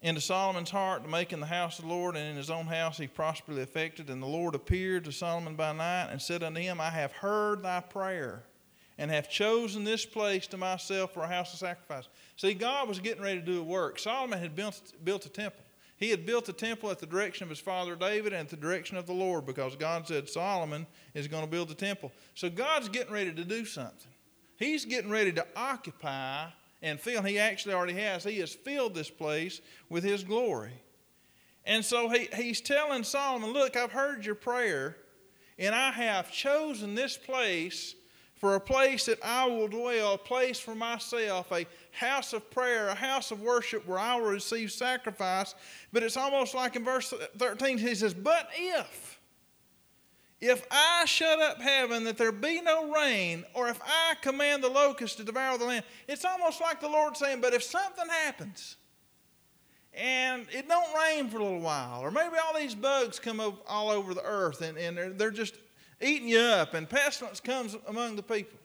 Into 0.00 0.22
Solomon's 0.22 0.70
heart 0.70 1.02
to 1.04 1.10
make 1.10 1.34
in 1.34 1.40
the 1.40 1.46
house 1.46 1.78
of 1.78 1.84
the 1.84 1.90
Lord, 1.90 2.16
and 2.16 2.26
in 2.26 2.36
his 2.36 2.48
own 2.48 2.66
house 2.66 2.96
he 2.96 3.06
prosperously 3.06 3.62
affected. 3.62 4.08
And 4.08 4.22
the 4.22 4.26
Lord 4.26 4.54
appeared 4.54 5.04
to 5.04 5.12
Solomon 5.12 5.56
by 5.56 5.74
night 5.74 6.08
and 6.10 6.22
said 6.22 6.42
unto 6.42 6.60
him, 6.60 6.80
I 6.80 6.88
have 6.88 7.12
heard 7.12 7.62
thy 7.62 7.80
prayer 7.80 8.44
and 8.98 9.10
have 9.10 9.28
chosen 9.28 9.84
this 9.84 10.06
place 10.06 10.46
to 10.48 10.56
myself 10.56 11.12
for 11.12 11.22
a 11.22 11.28
house 11.28 11.52
of 11.52 11.58
sacrifice. 11.58 12.08
See, 12.36 12.54
God 12.54 12.88
was 12.88 13.00
getting 13.00 13.22
ready 13.22 13.40
to 13.40 13.46
do 13.46 13.60
a 13.60 13.64
work. 13.64 13.98
Solomon 13.98 14.38
had 14.38 14.54
built, 14.54 14.92
built 15.02 15.26
a 15.26 15.28
temple. 15.28 15.62
He 15.96 16.10
had 16.10 16.26
built 16.26 16.48
a 16.48 16.52
temple 16.52 16.90
at 16.90 16.98
the 16.98 17.06
direction 17.06 17.44
of 17.44 17.50
his 17.50 17.60
father 17.60 17.96
David 17.96 18.32
and 18.32 18.42
at 18.42 18.48
the 18.48 18.56
direction 18.56 18.96
of 18.96 19.06
the 19.06 19.12
Lord 19.12 19.46
because 19.46 19.76
God 19.76 20.06
said 20.06 20.28
Solomon 20.28 20.86
is 21.14 21.28
going 21.28 21.44
to 21.44 21.50
build 21.50 21.68
the 21.68 21.74
temple. 21.74 22.12
So 22.34 22.50
God's 22.50 22.88
getting 22.88 23.12
ready 23.12 23.32
to 23.32 23.44
do 23.44 23.64
something. 23.64 24.12
He's 24.56 24.84
getting 24.84 25.10
ready 25.10 25.32
to 25.32 25.46
occupy 25.56 26.46
and 26.82 27.00
fill. 27.00 27.22
He 27.22 27.38
actually 27.38 27.74
already 27.74 27.94
has. 27.94 28.24
He 28.24 28.38
has 28.38 28.52
filled 28.52 28.94
this 28.94 29.10
place 29.10 29.60
with 29.88 30.04
his 30.04 30.22
glory. 30.24 30.72
And 31.64 31.84
so 31.84 32.08
he, 32.08 32.28
he's 32.34 32.60
telling 32.60 33.04
Solomon, 33.04 33.52
Look, 33.52 33.76
I've 33.76 33.92
heard 33.92 34.26
your 34.26 34.34
prayer, 34.34 34.96
and 35.58 35.74
I 35.74 35.90
have 35.92 36.30
chosen 36.30 36.94
this 36.94 37.16
place 37.16 37.94
for 38.44 38.56
a 38.56 38.60
place 38.60 39.06
that 39.06 39.18
I 39.24 39.46
will 39.46 39.68
dwell, 39.68 40.12
a 40.12 40.18
place 40.18 40.60
for 40.60 40.74
myself, 40.74 41.50
a 41.50 41.66
house 41.92 42.34
of 42.34 42.50
prayer, 42.50 42.88
a 42.88 42.94
house 42.94 43.30
of 43.30 43.40
worship 43.40 43.88
where 43.88 43.98
I 43.98 44.16
will 44.16 44.26
receive 44.26 44.70
sacrifice. 44.70 45.54
But 45.94 46.02
it's 46.02 46.18
almost 46.18 46.54
like 46.54 46.76
in 46.76 46.84
verse 46.84 47.14
13, 47.38 47.78
he 47.78 47.94
says, 47.94 48.12
But 48.12 48.50
if, 48.54 49.18
if 50.42 50.66
I 50.70 51.06
shut 51.06 51.40
up 51.40 51.58
heaven 51.62 52.04
that 52.04 52.18
there 52.18 52.32
be 52.32 52.60
no 52.60 52.92
rain, 52.92 53.46
or 53.54 53.68
if 53.68 53.80
I 53.82 54.16
command 54.20 54.62
the 54.62 54.68
locusts 54.68 55.16
to 55.16 55.24
devour 55.24 55.56
the 55.56 55.64
land, 55.64 55.84
it's 56.06 56.26
almost 56.26 56.60
like 56.60 56.82
the 56.82 56.88
Lord 56.90 57.16
saying, 57.16 57.40
But 57.40 57.54
if 57.54 57.62
something 57.62 58.10
happens, 58.10 58.76
and 59.94 60.44
it 60.52 60.68
don't 60.68 60.94
rain 60.94 61.30
for 61.30 61.38
a 61.38 61.42
little 61.42 61.60
while, 61.60 62.02
or 62.02 62.10
maybe 62.10 62.34
all 62.44 62.60
these 62.60 62.74
bugs 62.74 63.18
come 63.18 63.40
all 63.66 63.88
over 63.88 64.12
the 64.12 64.22
earth 64.22 64.60
and, 64.60 64.76
and 64.76 64.98
they're, 64.98 65.14
they're 65.14 65.30
just 65.30 65.54
eating 66.00 66.28
you 66.28 66.38
up, 66.38 66.74
and 66.74 66.88
pestilence 66.88 67.40
comes 67.40 67.76
among 67.86 68.16
the 68.16 68.22
people. 68.22 68.58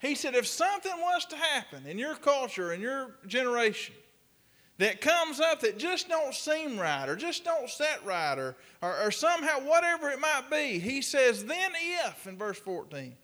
He 0.00 0.14
said, 0.14 0.34
if 0.34 0.46
something 0.46 0.92
was 1.00 1.24
to 1.26 1.36
happen 1.36 1.86
in 1.86 1.98
your 1.98 2.14
culture, 2.14 2.72
in 2.72 2.80
your 2.80 3.16
generation, 3.26 3.94
that 4.78 5.00
comes 5.00 5.40
up 5.40 5.60
that 5.60 5.78
just 5.78 6.08
don't 6.08 6.34
seem 6.34 6.78
right 6.78 7.08
or 7.08 7.16
just 7.16 7.44
don't 7.44 7.70
set 7.70 8.04
right 8.04 8.38
or, 8.38 8.56
or, 8.82 9.04
or, 9.04 9.10
somehow 9.10 9.60
whatever 9.60 10.10
it 10.10 10.20
might 10.20 10.50
be, 10.50 10.78
he 10.78 11.00
says, 11.00 11.44
then 11.44 11.72
if, 12.04 12.26
in 12.26 12.36
verse 12.36 12.58
14, 12.58 13.16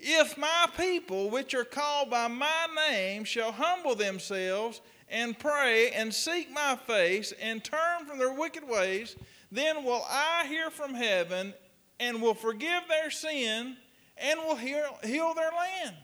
if 0.00 0.36
my 0.36 0.66
people 0.76 1.30
which 1.30 1.54
are 1.54 1.64
called 1.64 2.10
by 2.10 2.26
my 2.26 2.66
name 2.88 3.24
shall 3.24 3.52
humble 3.52 3.94
themselves 3.94 4.80
and 5.08 5.38
pray 5.38 5.90
and 5.90 6.12
seek 6.12 6.50
my 6.50 6.76
face 6.86 7.32
and 7.40 7.62
turn 7.62 8.04
from 8.06 8.18
their 8.18 8.32
wicked 8.32 8.68
ways, 8.68 9.16
then 9.50 9.84
will 9.84 10.04
I 10.08 10.46
hear 10.48 10.68
from 10.70 10.94
heaven 10.94 11.54
and 12.00 12.22
will 12.22 12.34
forgive 12.34 12.82
their 12.88 13.10
sin 13.10 13.76
and 14.16 14.40
will 14.40 14.56
heal, 14.56 14.98
heal 15.04 15.34
their 15.34 15.50
land. 15.50 15.96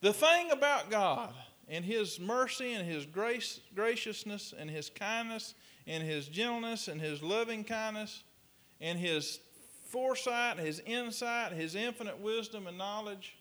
The 0.00 0.12
thing 0.12 0.50
about 0.50 0.90
God 0.90 1.32
and 1.68 1.84
His 1.84 2.18
mercy 2.18 2.72
and 2.72 2.86
His 2.86 3.06
grace, 3.06 3.60
graciousness 3.74 4.52
and 4.56 4.70
His 4.70 4.90
kindness 4.90 5.54
and 5.86 6.02
His 6.02 6.28
gentleness 6.28 6.88
and 6.88 7.00
His 7.00 7.22
loving 7.22 7.64
kindness 7.64 8.24
and 8.80 8.98
His 8.98 9.38
foresight, 9.88 10.58
His 10.58 10.80
insight, 10.80 11.52
His 11.52 11.74
infinite 11.74 12.18
wisdom 12.18 12.66
and 12.66 12.76
knowledge, 12.76 13.36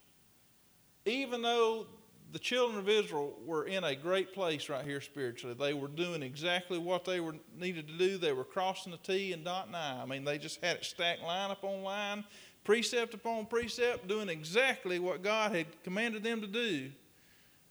even 1.05 1.41
though 1.41 1.87
the 2.31 2.39
children 2.39 2.79
of 2.79 2.87
Israel 2.87 3.33
were 3.45 3.65
in 3.65 3.83
a 3.83 3.95
great 3.95 4.33
place 4.33 4.69
right 4.69 4.85
here 4.85 5.01
spiritually. 5.01 5.55
They 5.57 5.73
were 5.73 5.87
doing 5.87 6.23
exactly 6.23 6.77
what 6.77 7.03
they 7.03 7.19
were 7.19 7.35
needed 7.57 7.87
to 7.87 7.97
do. 7.97 8.17
They 8.17 8.31
were 8.31 8.45
crossing 8.45 8.91
the 8.91 8.97
T 8.97 9.33
and 9.33 9.43
dotting 9.43 9.75
I. 9.75 10.01
I 10.01 10.05
mean, 10.05 10.23
they 10.23 10.37
just 10.37 10.63
had 10.63 10.77
it 10.77 10.85
stacked 10.85 11.23
line 11.23 11.51
upon 11.51 11.83
line, 11.83 12.23
precept 12.63 13.13
upon 13.13 13.47
precept, 13.47 14.07
doing 14.07 14.29
exactly 14.29 14.99
what 14.99 15.23
God 15.23 15.53
had 15.53 15.67
commanded 15.83 16.23
them 16.23 16.41
to 16.41 16.47
do. 16.47 16.91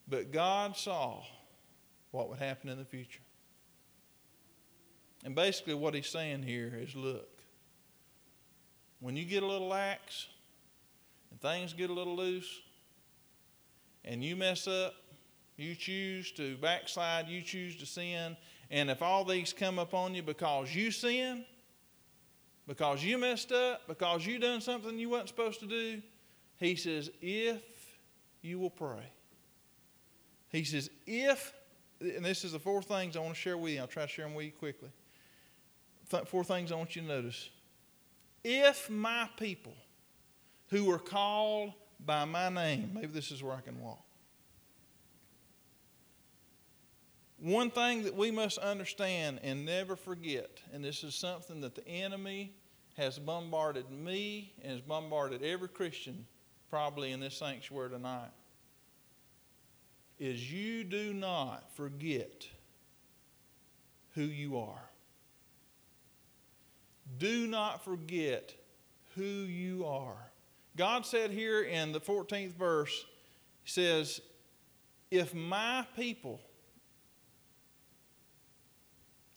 But 0.09 0.33
God 0.33 0.77
saw 0.77 1.23
what 2.11 2.29
would 2.29 2.39
happen 2.39 2.69
in 2.69 2.79
the 2.79 2.85
future. 2.85 3.21
And 5.25 5.35
basically, 5.35 5.75
what 5.75 5.95
he's 5.95 6.09
saying 6.09 6.43
here 6.43 6.73
is 6.77 6.95
look, 6.95 7.29
when 9.01 9.17
you 9.17 9.25
get 9.25 9.43
a 9.43 9.47
little 9.47 9.69
lax 9.69 10.27
and 11.31 11.41
things 11.41 11.73
get 11.73 11.89
a 11.89 11.93
little 11.93 12.17
loose, 12.17 12.61
and 14.05 14.25
you 14.25 14.37
mess 14.37 14.67
up, 14.67 14.95
you 15.57 15.75
choose 15.75 16.33
to 16.33 16.57
backslide, 16.57 17.29
you 17.29 17.43
choose 17.43 17.77
to 17.77 17.87
sin, 17.87 18.37
and 18.71 18.89
if 18.91 19.03
all 19.03 19.25
these 19.25 19.53
come 19.53 19.79
upon 19.79 20.15
you 20.15 20.23
because 20.23 20.75
you 20.75 20.91
sin, 20.91 21.45
because 22.67 23.03
you 23.03 23.19
messed 23.19 23.53
up, 23.53 23.87
because 23.89 24.25
you 24.25 24.39
done 24.39 24.61
something 24.61 24.99
you 24.99 25.09
wasn't 25.09 25.29
supposed 25.29 25.61
to 25.61 25.67
do, 25.67 26.01
he 26.59 26.77
says, 26.77 27.11
if 27.21 27.63
you 28.43 28.59
will 28.59 28.71
pray. 28.71 29.11
He 30.51 30.65
says, 30.65 30.91
if, 31.07 31.53
and 32.01 32.25
this 32.25 32.45
is 32.45 32.53
the 32.53 32.59
four 32.59 32.83
things 32.83 33.17
I 33.17 33.21
want 33.21 33.35
to 33.35 33.41
share 33.41 33.57
with 33.57 33.73
you. 33.73 33.81
I'll 33.81 33.87
try 33.87 34.03
to 34.03 34.09
share 34.09 34.25
them 34.25 34.35
with 34.35 34.47
you 34.47 34.53
quickly. 34.53 34.91
Th- 36.11 36.27
four 36.27 36.45
things 36.45 36.73
I 36.73 36.77
want 36.77 36.97
you 36.97 37.03
to 37.03 37.09
notice. 37.09 37.51
If 38.43 38.89
my 38.89 39.29
people 39.37 39.75
who 40.69 40.91
are 40.91 40.99
called 40.99 41.73
by 42.05 42.25
my 42.25 42.49
name, 42.49 42.91
maybe 42.95 43.09
this 43.09 43.31
is 43.31 43.43
where 43.43 43.55
I 43.55 43.61
can 43.61 43.81
walk. 43.81 44.03
One 47.39 47.71
thing 47.71 48.05
that 48.05 48.15
we 48.15 48.31
must 48.31 48.59
understand 48.59 49.41
and 49.43 49.65
never 49.65 49.97
forget, 49.97 50.61
and 50.73 50.85
this 50.85 51.03
is 51.03 51.15
something 51.15 51.63
that 51.63 51.75
the 51.75 51.87
enemy 51.89 52.53
has 52.97 53.19
bombarded 53.19 53.91
me 53.91 54.53
and 54.63 54.73
has 54.73 54.81
bombarded 54.83 55.43
every 55.43 55.69
Christian 55.69 56.27
probably 56.69 57.13
in 57.13 57.21
this 57.21 57.37
sanctuary 57.37 57.91
tonight, 57.91 58.31
is 60.19 60.53
you 60.53 60.85
do 60.85 61.15
not 61.15 61.75
forget 61.75 62.47
who 64.15 64.23
you 64.23 64.59
are. 64.59 64.91
Do 67.19 67.47
not 67.47 67.83
forget 67.85 68.55
who 69.15 69.23
you 69.23 69.87
are. 69.87 70.30
God 70.77 71.05
said 71.05 71.31
here 71.31 71.63
in 71.63 71.93
the 71.93 72.01
14th 72.01 72.55
verse, 72.55 73.05
He 73.65 73.71
says, 73.71 74.21
If 75.11 75.35
my 75.35 75.85
people, 75.97 76.41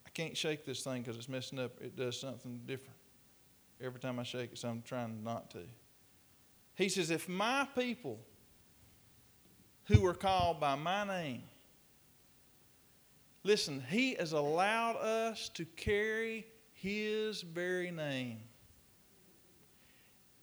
I 0.05 0.09
can't 0.11 0.37
shake 0.37 0.65
this 0.65 0.81
thing 0.81 1.01
because 1.01 1.17
it's 1.17 1.29
messing 1.29 1.59
up, 1.59 1.71
it 1.81 1.95
does 1.95 2.19
something 2.19 2.61
different. 2.65 2.97
Every 3.81 3.99
time 3.99 4.19
I 4.19 4.23
shake 4.23 4.53
it, 4.53 4.57
so 4.57 4.69
I'm 4.69 4.81
trying 4.83 5.23
not 5.23 5.49
to. 5.51 5.63
He 6.75 6.89
says, 6.89 7.09
If 7.09 7.27
my 7.27 7.67
people 7.75 8.19
who 9.85 10.05
are 10.05 10.13
called 10.13 10.59
by 10.59 10.75
my 10.75 11.03
name, 11.03 11.43
listen, 13.43 13.83
He 13.89 14.13
has 14.15 14.31
allowed 14.33 14.97
us 14.97 15.49
to 15.49 15.65
carry 15.65 16.45
His 16.73 17.41
very 17.41 17.91
name. 17.91 18.39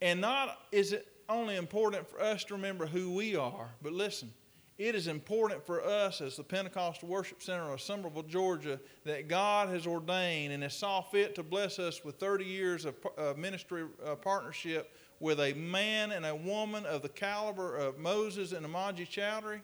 And 0.01 0.21
not 0.21 0.59
is 0.73 0.93
it 0.93 1.07
only 1.29 1.57
important 1.57 2.09
for 2.09 2.21
us 2.21 2.45
to 2.45 2.55
remember 2.55 2.87
who 2.87 3.13
we 3.13 3.37
are, 3.37 3.71
but 3.83 3.93
listen, 3.93 4.33
it 4.79 4.95
is 4.95 5.09
important 5.09 5.65
for 5.67 5.85
us 5.85 6.23
as 6.23 6.37
the 6.37 6.43
Pentecostal 6.43 7.07
Worship 7.07 7.43
Center 7.43 7.71
of 7.71 7.83
Summerville, 7.83 8.23
Georgia, 8.23 8.81
that 9.05 9.29
God 9.29 9.69
has 9.69 9.87
ordained 9.87 10.55
and 10.55 10.63
has 10.63 10.75
saw 10.75 11.03
fit 11.03 11.35
to 11.35 11.43
bless 11.43 11.79
us 11.79 12.03
with 12.03 12.17
30 12.17 12.47
years 12.47 12.87
of 12.87 12.95
uh, 13.19 13.35
ministry 13.37 13.85
uh, 14.05 14.15
partnership 14.15 14.91
with 15.21 15.39
a 15.39 15.53
man 15.53 16.13
and 16.13 16.25
a 16.25 16.35
woman 16.35 16.87
of 16.87 17.03
the 17.03 17.11
caliber 17.11 17.77
of 17.77 17.99
Moses 17.99 18.53
and 18.53 18.65
Amaji 18.65 19.07
Chowdhury. 19.07 19.61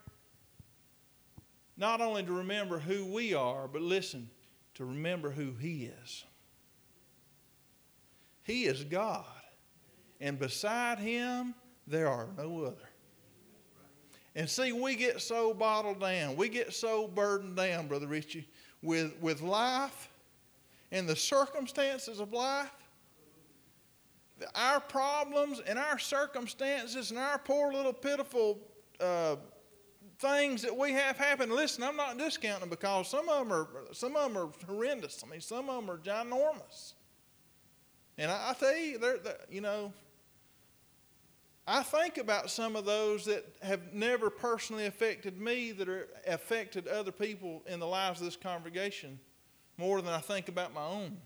Not 1.78 2.02
only 2.02 2.22
to 2.22 2.32
remember 2.32 2.78
who 2.78 3.06
we 3.06 3.32
are, 3.32 3.66
but 3.68 3.80
listen, 3.80 4.28
to 4.74 4.84
remember 4.84 5.30
who 5.30 5.54
He 5.58 5.90
is. 6.02 6.24
He 8.42 8.66
is 8.66 8.84
God 8.84 9.24
and 10.20 10.38
beside 10.38 10.98
him 10.98 11.54
there 11.86 12.08
are 12.08 12.28
no 12.36 12.64
other. 12.64 12.88
And 14.34 14.48
see, 14.50 14.72
we 14.72 14.96
get 14.96 15.20
so 15.20 15.54
bottled 15.54 16.00
down, 16.00 16.36
we 16.36 16.48
get 16.48 16.74
so 16.74 17.08
burdened 17.08 17.56
down, 17.56 17.88
Brother 17.88 18.06
Richie, 18.06 18.48
with, 18.82 19.14
with 19.20 19.40
life 19.40 20.10
and 20.92 21.08
the 21.08 21.16
circumstances 21.16 22.20
of 22.20 22.32
life. 22.32 22.70
Our 24.54 24.80
problems 24.80 25.60
and 25.66 25.78
our 25.78 25.98
circumstances 25.98 27.10
and 27.10 27.18
our 27.18 27.38
poor 27.38 27.72
little 27.72 27.94
pitiful 27.94 28.58
uh, 29.00 29.36
things 30.18 30.62
that 30.62 30.76
we 30.76 30.92
have 30.92 31.16
happen. 31.16 31.50
Listen, 31.50 31.84
I'm 31.84 31.96
not 31.96 32.18
discounting 32.18 32.68
because 32.68 33.08
some 33.08 33.28
of 33.28 33.38
them 33.38 33.52
are 33.52 33.68
some 33.92 34.16
of 34.16 34.32
them 34.32 34.42
are 34.42 34.50
horrendous. 34.66 35.22
I 35.26 35.30
mean, 35.30 35.40
some 35.40 35.70
of 35.70 35.76
them 35.76 35.90
are 35.90 35.98
ginormous. 35.98 36.92
And 38.18 38.30
I, 38.30 38.50
I 38.50 38.54
tell 38.54 38.76
you, 38.76 38.98
they're, 38.98 39.18
they're, 39.18 39.38
you 39.50 39.60
know, 39.60 39.92
I 41.66 41.82
think 41.82 42.16
about 42.16 42.48
some 42.48 42.76
of 42.76 42.84
those 42.84 43.24
that 43.24 43.44
have 43.62 43.92
never 43.92 44.30
personally 44.30 44.86
affected 44.86 45.40
me 45.40 45.72
that 45.72 45.88
are 45.88 46.08
affected 46.26 46.86
other 46.86 47.10
people 47.10 47.62
in 47.66 47.80
the 47.80 47.86
lives 47.86 48.20
of 48.20 48.26
this 48.26 48.36
congregation 48.36 49.18
more 49.76 50.00
than 50.00 50.12
I 50.12 50.20
think 50.20 50.48
about 50.48 50.72
my 50.72 50.84
own. 50.84 51.16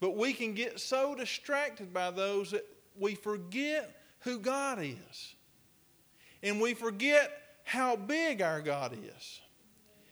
But 0.00 0.16
we 0.16 0.32
can 0.32 0.54
get 0.54 0.80
so 0.80 1.14
distracted 1.14 1.92
by 1.92 2.10
those 2.10 2.50
that 2.50 2.66
we 2.98 3.14
forget 3.14 3.94
who 4.20 4.38
God 4.38 4.80
is. 4.82 5.34
And 6.42 6.60
we 6.60 6.74
forget 6.74 7.30
how 7.64 7.96
big 7.96 8.42
our 8.42 8.60
God 8.60 8.98
is. 9.16 9.40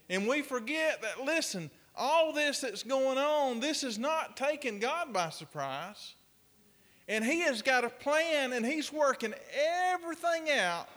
And 0.08 0.28
we 0.28 0.42
forget 0.42 1.02
that, 1.02 1.24
listen, 1.24 1.70
all 1.96 2.32
this 2.32 2.60
that's 2.60 2.82
going 2.82 3.18
on, 3.18 3.60
this 3.60 3.82
is 3.82 3.98
not 3.98 4.36
taking 4.36 4.78
God 4.78 5.12
by 5.12 5.30
surprise. 5.30 6.14
And 7.08 7.24
He 7.24 7.40
has 7.40 7.62
got 7.62 7.84
a 7.84 7.88
plan 7.88 8.52
and 8.52 8.64
He's 8.64 8.92
working 8.92 9.34
everything 9.90 10.50
out 10.50 10.88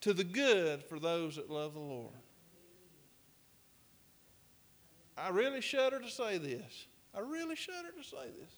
to 0.00 0.12
the 0.12 0.24
good 0.24 0.82
for 0.84 0.98
those 0.98 1.36
that 1.36 1.50
love 1.50 1.74
the 1.74 1.80
Lord. 1.80 2.12
I 5.16 5.28
really 5.28 5.60
shudder 5.60 6.00
to 6.00 6.10
say 6.10 6.38
this. 6.38 6.86
I 7.14 7.20
really 7.20 7.54
shudder 7.54 7.90
to 7.96 8.04
say 8.04 8.26
this. 8.38 8.50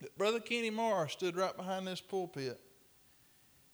That 0.00 0.16
Brother 0.16 0.40
Kenny 0.40 0.70
Moore 0.70 1.08
stood 1.08 1.36
right 1.36 1.54
behind 1.56 1.86
this 1.86 2.00
pulpit 2.00 2.60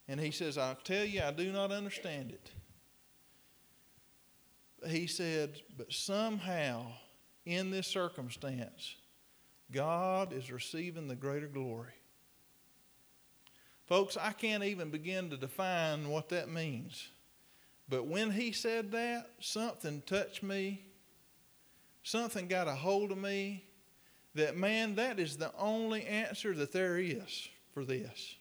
and 0.09 0.19
he 0.19 0.31
says, 0.31 0.57
I'll 0.57 0.77
tell 0.77 1.05
you, 1.05 1.23
I 1.23 1.33
do 1.33 1.53
not 1.53 1.71
understand 1.71 2.33
it. 2.33 2.51
He 4.89 5.07
said, 5.07 5.61
but 5.77 5.93
somehow 5.93 6.87
in 7.47 7.71
this 7.71 7.87
circumstance, 7.87 8.97
God 9.73 10.33
is 10.33 10.51
receiving 10.51 11.09
the 11.09 11.17
greater 11.17 11.47
glory. 11.47 11.93
Folks, 13.87 14.17
I 14.17 14.33
can't 14.33 14.65
even 14.65 14.91
begin 14.91 15.31
to 15.31 15.37
define 15.37 16.09
what 16.09 16.29
that 16.31 16.49
means. 16.49 17.09
But 17.89 18.07
when 18.07 18.33
he 18.33 18.51
said 18.51 18.91
that, 18.93 19.31
something 19.39 20.03
touched 20.03 20.43
me, 20.43 20.85
something 22.03 22.49
got 22.49 22.67
a 22.67 22.75
hold 22.75 23.13
of 23.13 23.19
me 23.19 23.65
that, 24.35 24.57
man, 24.57 24.97
that 24.97 25.21
is 25.21 25.37
the 25.37 25.53
only 25.57 26.05
answer 26.05 26.53
that 26.55 26.73
there 26.73 26.99
is 26.99 27.49
for 27.73 27.85
this. 27.85 28.37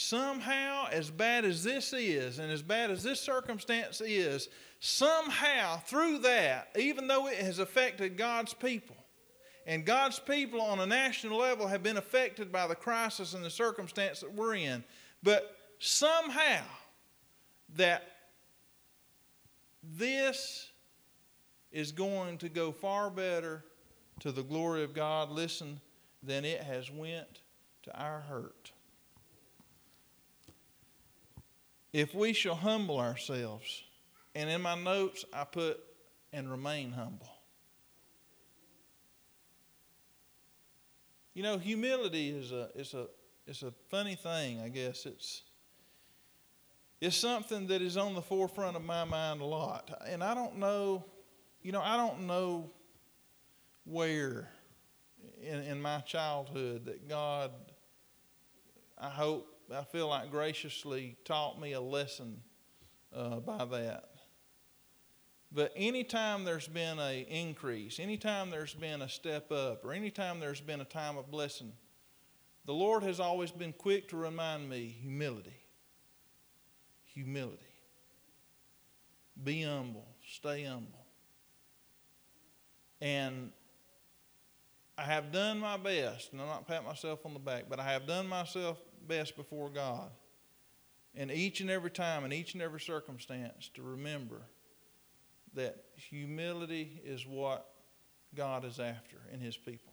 Somehow, 0.00 0.88
as 0.90 1.10
bad 1.10 1.44
as 1.44 1.62
this 1.62 1.92
is, 1.92 2.38
and 2.38 2.50
as 2.50 2.62
bad 2.62 2.90
as 2.90 3.02
this 3.02 3.20
circumstance 3.20 4.00
is, 4.00 4.48
somehow 4.78 5.76
through 5.76 6.20
that, 6.20 6.70
even 6.74 7.06
though 7.06 7.28
it 7.28 7.36
has 7.36 7.58
affected 7.58 8.16
God's 8.16 8.54
people, 8.54 8.96
and 9.66 9.84
God's 9.84 10.18
people 10.18 10.62
on 10.62 10.80
a 10.80 10.86
national 10.86 11.36
level 11.36 11.66
have 11.66 11.82
been 11.82 11.98
affected 11.98 12.50
by 12.50 12.66
the 12.66 12.74
crisis 12.74 13.34
and 13.34 13.44
the 13.44 13.50
circumstance 13.50 14.20
that 14.20 14.32
we're 14.32 14.54
in, 14.54 14.82
but 15.22 15.54
somehow 15.78 16.62
that 17.76 18.04
this 19.82 20.70
is 21.72 21.92
going 21.92 22.38
to 22.38 22.48
go 22.48 22.72
far 22.72 23.10
better 23.10 23.66
to 24.20 24.32
the 24.32 24.42
glory 24.42 24.82
of 24.82 24.94
God, 24.94 25.30
listen, 25.30 25.78
than 26.22 26.46
it 26.46 26.62
has 26.62 26.90
went 26.90 27.42
to 27.82 27.94
our 28.02 28.20
hurt. 28.20 28.72
If 31.92 32.14
we 32.14 32.32
shall 32.32 32.54
humble 32.54 32.98
ourselves, 32.98 33.82
and 34.34 34.48
in 34.48 34.62
my 34.62 34.76
notes, 34.76 35.24
I 35.32 35.44
put, 35.44 35.80
and 36.32 36.50
remain 36.50 36.92
humble. 36.92 37.28
You 41.34 41.42
know, 41.42 41.58
humility 41.58 42.30
is 42.30 42.52
a, 42.52 42.68
is 42.74 42.94
a, 42.94 43.06
is 43.46 43.62
a 43.62 43.72
funny 43.90 44.14
thing, 44.14 44.60
I 44.60 44.68
guess. 44.68 45.06
It's, 45.06 45.42
it's 47.00 47.16
something 47.16 47.66
that 47.68 47.82
is 47.82 47.96
on 47.96 48.14
the 48.14 48.22
forefront 48.22 48.76
of 48.76 48.84
my 48.84 49.04
mind 49.04 49.40
a 49.40 49.44
lot. 49.44 49.90
And 50.06 50.22
I 50.22 50.34
don't 50.34 50.58
know, 50.58 51.04
you 51.62 51.72
know, 51.72 51.80
I 51.80 51.96
don't 51.96 52.26
know 52.26 52.70
where 53.84 54.48
in, 55.42 55.62
in 55.62 55.80
my 55.80 56.00
childhood 56.00 56.86
that 56.86 57.08
God, 57.08 57.50
I 58.98 59.08
hope, 59.08 59.49
I 59.72 59.84
feel 59.84 60.08
like 60.08 60.30
graciously 60.30 61.16
taught 61.24 61.60
me 61.60 61.72
a 61.72 61.80
lesson 61.80 62.40
uh, 63.14 63.36
by 63.36 63.64
that. 63.64 64.10
But 65.52 65.72
anytime 65.74 66.44
there's 66.44 66.68
been 66.68 66.98
an 66.98 67.24
increase, 67.24 67.98
anytime 67.98 68.50
there's 68.50 68.74
been 68.74 69.02
a 69.02 69.08
step 69.08 69.50
up, 69.50 69.84
or 69.84 69.92
anytime 69.92 70.38
there's 70.38 70.60
been 70.60 70.80
a 70.80 70.84
time 70.84 71.16
of 71.16 71.30
blessing, 71.30 71.72
the 72.66 72.72
Lord 72.72 73.02
has 73.02 73.18
always 73.18 73.50
been 73.50 73.72
quick 73.72 74.08
to 74.10 74.16
remind 74.16 74.68
me 74.68 74.96
humility. 75.00 75.56
Humility. 77.14 77.58
Be 79.42 79.62
humble. 79.62 80.06
Stay 80.32 80.64
humble. 80.64 81.04
And 83.00 83.50
I 84.96 85.02
have 85.02 85.32
done 85.32 85.58
my 85.58 85.76
best, 85.78 86.32
and 86.32 86.40
I'm 86.40 86.46
not 86.46 86.68
patting 86.68 86.86
myself 86.86 87.24
on 87.24 87.32
the 87.32 87.40
back, 87.40 87.64
but 87.68 87.80
I 87.80 87.84
have 87.84 88.06
done 88.06 88.28
myself 88.28 88.78
best 89.06 89.36
before 89.36 89.68
God. 89.70 90.10
And 91.14 91.30
each 91.30 91.60
and 91.60 91.70
every 91.70 91.90
time, 91.90 92.24
in 92.24 92.32
each 92.32 92.54
and 92.54 92.62
every 92.62 92.80
circumstance, 92.80 93.70
to 93.74 93.82
remember 93.82 94.42
that 95.54 95.84
humility 95.96 97.00
is 97.04 97.26
what 97.26 97.66
God 98.34 98.64
is 98.64 98.78
after 98.78 99.16
in 99.32 99.40
His 99.40 99.56
people. 99.56 99.92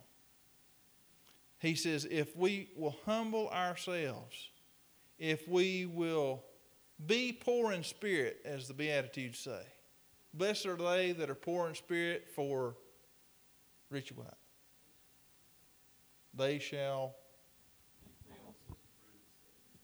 He 1.59 1.73
says, 1.73 2.05
if 2.09 2.35
we 2.35 2.69
will 2.77 2.95
humble 3.05 3.49
ourselves, 3.49 4.51
if 5.17 5.47
we 5.47 5.87
will 5.87 6.43
be 7.03 7.31
poor 7.31 7.71
in 7.71 7.83
spirit, 7.83 8.39
as 8.45 8.67
the 8.67 8.75
Beatitudes 8.75 9.39
say, 9.39 9.61
blessed 10.35 10.67
are 10.67 10.75
they 10.75 11.13
that 11.13 11.31
are 11.31 11.35
poor 11.35 11.67
in 11.67 11.73
spirit, 11.73 12.27
for 12.35 12.75
Richie 13.89 14.13
White. 14.13 14.27
They 16.35 16.59
shall 16.59 17.15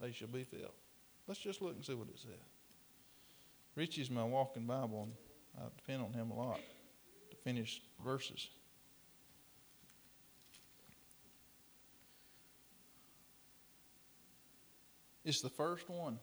they 0.03 0.11
shall 0.11 0.27
be 0.27 0.43
filled. 0.43 0.73
Let's 1.27 1.39
just 1.39 1.61
look 1.61 1.75
and 1.75 1.83
see 1.83 1.93
what 1.93 2.09
it 2.09 2.19
says. 2.19 2.31
Richie's 3.75 4.11
my 4.11 4.23
walking 4.23 4.65
Bible, 4.65 5.03
and 5.03 5.13
I 5.57 5.69
depend 5.77 6.03
on 6.03 6.11
him 6.11 6.29
a 6.29 6.35
lot 6.35 6.59
to 7.31 7.37
finish 7.37 7.81
verses. 8.03 8.49
It's 15.23 15.39
the 15.39 15.49
first 15.49 15.89
one. 15.89 16.19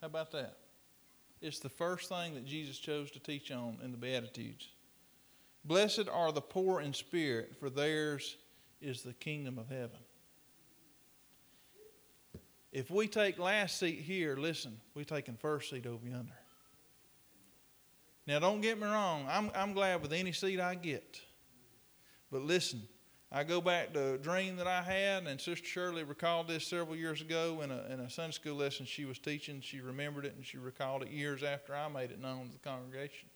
How 0.00 0.08
about 0.08 0.32
that? 0.32 0.56
It's 1.40 1.60
the 1.60 1.68
first 1.68 2.08
thing 2.08 2.34
that 2.34 2.44
Jesus 2.44 2.78
chose 2.78 3.12
to 3.12 3.20
teach 3.20 3.52
on 3.52 3.78
in 3.84 3.92
the 3.92 3.96
Beatitudes. 3.96 4.68
Blessed 5.64 6.08
are 6.10 6.32
the 6.32 6.40
poor 6.40 6.80
in 6.80 6.92
spirit, 6.92 7.54
for 7.60 7.70
theirs 7.70 8.36
is 8.80 9.02
the 9.02 9.12
kingdom 9.12 9.56
of 9.56 9.68
heaven. 9.68 10.00
If 12.76 12.90
we 12.90 13.08
take 13.08 13.38
last 13.38 13.78
seat 13.78 14.00
here, 14.00 14.36
listen, 14.36 14.78
we're 14.94 15.04
taking 15.04 15.34
first 15.38 15.70
seat 15.70 15.86
over 15.86 16.06
yonder. 16.06 16.36
Now, 18.26 18.38
don't 18.38 18.60
get 18.60 18.78
me 18.78 18.86
wrong, 18.86 19.26
I'm, 19.30 19.50
I'm 19.54 19.72
glad 19.72 20.02
with 20.02 20.12
any 20.12 20.32
seat 20.32 20.60
I 20.60 20.74
get. 20.74 21.18
But 22.30 22.42
listen, 22.42 22.82
I 23.32 23.44
go 23.44 23.62
back 23.62 23.94
to 23.94 24.16
a 24.16 24.18
dream 24.18 24.56
that 24.56 24.66
I 24.66 24.82
had, 24.82 25.26
and 25.26 25.40
Sister 25.40 25.64
Shirley 25.64 26.04
recalled 26.04 26.48
this 26.48 26.66
several 26.66 26.96
years 26.96 27.22
ago 27.22 27.62
in 27.62 27.70
a, 27.70 27.82
in 27.90 28.00
a 28.00 28.10
Sunday 28.10 28.32
school 28.32 28.56
lesson 28.56 28.84
she 28.84 29.06
was 29.06 29.18
teaching. 29.18 29.62
She 29.62 29.80
remembered 29.80 30.26
it, 30.26 30.34
and 30.36 30.44
she 30.44 30.58
recalled 30.58 31.02
it 31.02 31.08
years 31.08 31.42
after 31.42 31.74
I 31.74 31.88
made 31.88 32.10
it 32.10 32.20
known 32.20 32.48
to 32.48 32.52
the 32.52 32.58
congregation. 32.58 33.30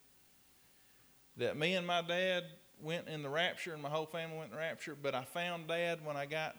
That 1.38 1.56
me 1.56 1.76
and 1.76 1.86
my 1.86 2.02
dad 2.02 2.44
went 2.78 3.08
in 3.08 3.22
the 3.22 3.30
rapture, 3.30 3.72
and 3.72 3.80
my 3.80 3.88
whole 3.88 4.04
family 4.04 4.36
went 4.36 4.50
in 4.50 4.56
the 4.56 4.62
rapture, 4.62 4.98
but 5.02 5.14
I 5.14 5.24
found 5.24 5.66
Dad 5.66 6.04
when 6.04 6.18
I 6.18 6.26
got 6.26 6.56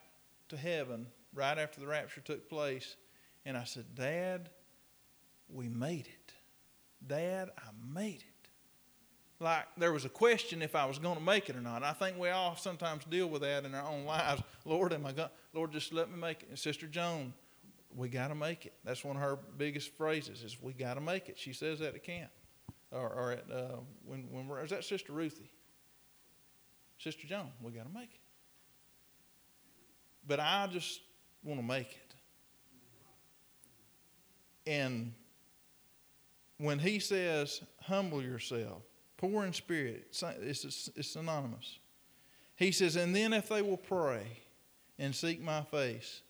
to 0.49 0.57
heaven 0.57 1.05
right 1.33 1.57
after 1.57 1.79
the 1.79 1.87
rapture 1.87 2.21
took 2.21 2.49
place, 2.49 2.95
and 3.45 3.57
I 3.57 3.63
said, 3.63 3.85
Dad, 3.95 4.49
we 5.49 5.67
made 5.67 6.07
it. 6.07 6.33
Dad, 7.05 7.49
I 7.57 7.69
made 7.93 8.21
it. 8.21 8.49
Like 9.39 9.65
there 9.75 9.91
was 9.91 10.05
a 10.05 10.09
question 10.09 10.61
if 10.61 10.75
I 10.75 10.85
was 10.85 10.99
going 10.99 11.17
to 11.17 11.23
make 11.23 11.49
it 11.49 11.55
or 11.55 11.61
not. 11.61 11.83
I 11.83 11.93
think 11.93 12.17
we 12.19 12.29
all 12.29 12.55
sometimes 12.55 13.03
deal 13.05 13.27
with 13.27 13.41
that 13.41 13.65
in 13.65 13.73
our 13.73 13.89
own 13.89 14.05
lives. 14.05 14.43
Lord, 14.65 14.93
am 14.93 15.05
I 15.05 15.13
going? 15.13 15.29
Lord, 15.53 15.71
just 15.71 15.91
let 15.91 16.11
me 16.11 16.17
make 16.19 16.43
it. 16.43 16.49
And 16.49 16.59
Sister 16.59 16.85
Joan, 16.85 17.33
we 17.95 18.07
got 18.07 18.27
to 18.27 18.35
make 18.35 18.67
it. 18.67 18.73
That's 18.83 19.03
one 19.03 19.15
of 19.15 19.21
her 19.23 19.39
biggest 19.57 19.97
phrases 19.97 20.43
is 20.43 20.61
we 20.61 20.73
got 20.73 20.93
to 20.93 21.01
make 21.01 21.27
it. 21.27 21.39
She 21.39 21.53
says 21.53 21.79
that 21.79 21.95
at 21.95 22.03
camp, 22.03 22.29
or, 22.91 23.09
or 23.09 23.31
at 23.31 23.45
uh, 23.51 23.77
when 24.05 24.27
when 24.31 24.47
we're 24.47 24.63
is 24.63 24.69
that 24.69 24.85
Sister 24.85 25.11
Ruthie? 25.11 25.51
Sister 26.99 27.25
Joan, 27.25 27.49
we 27.63 27.71
got 27.71 27.87
to 27.87 27.93
make 27.93 28.13
it. 28.13 28.19
But 30.27 30.39
I 30.39 30.67
just 30.71 31.01
want 31.43 31.59
to 31.59 31.65
make 31.65 31.91
it. 31.91 32.15
And 34.67 35.13
when 36.57 36.79
he 36.79 36.99
says, 36.99 37.61
humble 37.81 38.21
yourself, 38.21 38.83
poor 39.17 39.45
in 39.45 39.53
spirit, 39.53 40.07
it's, 40.11 40.89
it's 40.95 41.09
synonymous. 41.09 41.79
He 42.55 42.71
says, 42.71 42.95
and 42.95 43.15
then 43.15 43.33
if 43.33 43.49
they 43.49 43.63
will 43.63 43.77
pray 43.77 44.25
and 44.99 45.15
seek 45.15 45.41
my 45.41 45.63
face, 45.63 46.21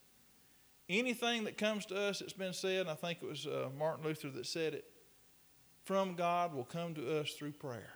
anything 0.88 1.44
that 1.44 1.58
comes 1.58 1.86
to 1.88 1.96
us 1.96 2.20
that's 2.20 2.34
been 2.34 2.54
said, 2.54 2.88
I 2.88 2.96
think 2.96 3.20
it 3.22 3.28
was 3.28 3.46
uh, 3.46 3.70
Martin 3.78 4.06
Luther 4.06 4.30
that 4.30 4.46
said 4.46 4.74
it, 4.74 4.86
from 5.84 6.16
God 6.16 6.54
will 6.54 6.64
come 6.64 6.94
to 6.96 7.20
us 7.20 7.34
through 7.34 7.52
prayer. 7.52 7.92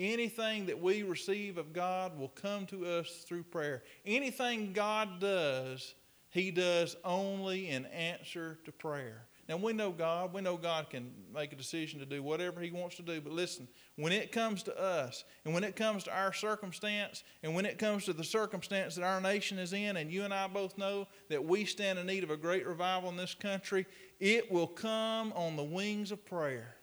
Anything 0.00 0.66
that 0.66 0.80
we 0.80 1.02
receive 1.02 1.58
of 1.58 1.72
God 1.72 2.18
will 2.18 2.28
come 2.28 2.66
to 2.66 2.86
us 2.86 3.24
through 3.26 3.42
prayer. 3.42 3.82
Anything 4.06 4.72
God 4.72 5.20
does, 5.20 5.94
He 6.30 6.50
does 6.50 6.96
only 7.04 7.68
in 7.68 7.86
answer 7.86 8.58
to 8.64 8.72
prayer. 8.72 9.26
Now, 9.48 9.56
we 9.56 9.72
know 9.72 9.90
God. 9.90 10.34
We 10.34 10.42
know 10.42 10.58
God 10.58 10.90
can 10.90 11.10
make 11.34 11.54
a 11.54 11.56
decision 11.56 11.98
to 12.00 12.06
do 12.06 12.22
whatever 12.22 12.60
He 12.60 12.70
wants 12.70 12.96
to 12.96 13.02
do. 13.02 13.18
But 13.18 13.32
listen, 13.32 13.66
when 13.96 14.12
it 14.12 14.30
comes 14.30 14.62
to 14.64 14.78
us, 14.78 15.24
and 15.44 15.54
when 15.54 15.64
it 15.64 15.74
comes 15.74 16.04
to 16.04 16.14
our 16.14 16.34
circumstance, 16.34 17.24
and 17.42 17.54
when 17.54 17.64
it 17.64 17.78
comes 17.78 18.04
to 18.04 18.12
the 18.12 18.22
circumstance 18.22 18.94
that 18.94 19.04
our 19.04 19.22
nation 19.22 19.58
is 19.58 19.72
in, 19.72 19.96
and 19.96 20.12
you 20.12 20.22
and 20.24 20.34
I 20.34 20.48
both 20.48 20.76
know 20.76 21.08
that 21.30 21.42
we 21.42 21.64
stand 21.64 21.98
in 21.98 22.06
need 22.06 22.24
of 22.24 22.30
a 22.30 22.36
great 22.36 22.66
revival 22.66 23.08
in 23.08 23.16
this 23.16 23.34
country, 23.34 23.86
it 24.20 24.52
will 24.52 24.66
come 24.66 25.32
on 25.32 25.56
the 25.56 25.64
wings 25.64 26.12
of 26.12 26.24
prayer. 26.26 26.76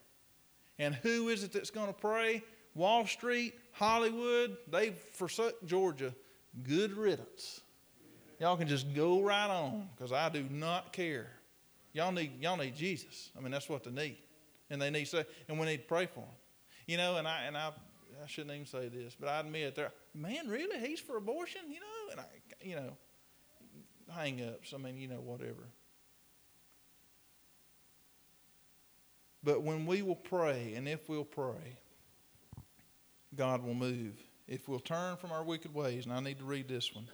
And 0.78 0.94
who 0.96 1.28
is 1.28 1.44
it 1.44 1.52
that's 1.52 1.70
going 1.70 1.86
to 1.86 1.92
pray? 1.92 2.42
Wall 2.76 3.06
Street, 3.06 3.54
Hollywood, 3.72 4.56
they 4.70 4.90
forsook 4.90 5.64
Georgia. 5.66 6.14
Good 6.62 6.92
riddance. 6.92 7.62
Y'all 8.38 8.56
can 8.56 8.68
just 8.68 8.94
go 8.94 9.22
right 9.22 9.48
on 9.48 9.88
because 9.96 10.12
I 10.12 10.28
do 10.28 10.44
not 10.50 10.92
care. 10.92 11.30
Y'all 11.94 12.12
need, 12.12 12.32
y'all 12.40 12.58
need 12.58 12.76
Jesus. 12.76 13.30
I 13.36 13.40
mean, 13.40 13.50
that's 13.50 13.68
what 13.68 13.84
they 13.84 13.90
need. 13.90 14.18
And 14.68 14.80
they 14.80 14.90
need, 14.90 15.08
and 15.48 15.58
we 15.58 15.64
need 15.64 15.78
to 15.78 15.82
pray 15.84 16.04
for 16.06 16.20
them. 16.20 16.28
You 16.86 16.98
know, 16.98 17.16
and 17.16 17.26
I, 17.26 17.44
and 17.46 17.56
I, 17.56 17.68
I 18.22 18.26
shouldn't 18.26 18.54
even 18.54 18.66
say 18.66 18.88
this, 18.88 19.16
but 19.18 19.28
I 19.30 19.40
admit 19.40 19.74
there, 19.74 19.92
man, 20.14 20.46
really? 20.46 20.78
He's 20.86 21.00
for 21.00 21.16
abortion? 21.16 21.62
You 21.68 21.80
know, 21.80 22.12
and 22.12 22.20
I, 22.20 22.26
you 22.60 22.76
know, 22.76 22.96
hang 24.12 24.42
ups. 24.46 24.74
I 24.74 24.78
mean, 24.78 24.98
you 24.98 25.08
know, 25.08 25.20
whatever. 25.20 25.66
But 29.42 29.62
when 29.62 29.86
we 29.86 30.02
will 30.02 30.16
pray, 30.16 30.74
and 30.76 30.86
if 30.86 31.08
we'll 31.08 31.24
pray, 31.24 31.78
God 33.34 33.62
will 33.62 33.74
move. 33.74 34.14
If 34.48 34.68
we'll 34.68 34.78
turn 34.78 35.16
from 35.16 35.32
our 35.32 35.42
wicked 35.42 35.74
ways, 35.74 36.04
and 36.04 36.14
I 36.14 36.20
need 36.20 36.38
to 36.38 36.44
read 36.44 36.68
this 36.68 36.94
one, 36.94 37.08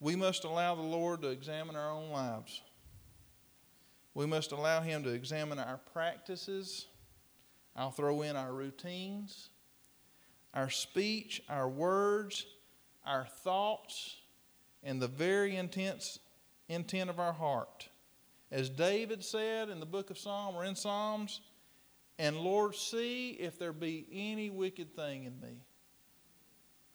we 0.00 0.16
must 0.16 0.44
allow 0.44 0.74
the 0.74 0.82
Lord 0.82 1.22
to 1.22 1.28
examine 1.28 1.76
our 1.76 1.90
own 1.90 2.10
lives. 2.10 2.62
We 4.14 4.26
must 4.26 4.52
allow 4.52 4.80
Him 4.80 5.02
to 5.04 5.10
examine 5.10 5.58
our 5.58 5.80
practices. 5.92 6.86
I'll 7.74 7.90
throw 7.90 8.22
in 8.22 8.36
our 8.36 8.52
routines, 8.52 9.48
our 10.52 10.70
speech, 10.70 11.42
our 11.48 11.68
words, 11.68 12.46
our 13.04 13.24
thoughts, 13.24 14.16
and 14.84 15.02
the 15.02 15.08
very 15.08 15.56
intense 15.56 16.20
intent 16.68 17.10
of 17.10 17.18
our 17.18 17.32
heart. 17.32 17.88
As 18.50 18.70
David 18.70 19.24
said 19.24 19.68
in 19.68 19.80
the 19.80 19.86
book 19.86 20.10
of 20.10 20.18
Psalm 20.18 20.54
or 20.54 20.64
in 20.64 20.76
Psalms, 20.76 21.40
and 22.18 22.36
Lord, 22.36 22.74
see 22.74 23.30
if 23.30 23.58
there 23.58 23.72
be 23.72 24.06
any 24.12 24.50
wicked 24.50 24.94
thing 24.94 25.24
in 25.24 25.40
me. 25.40 25.62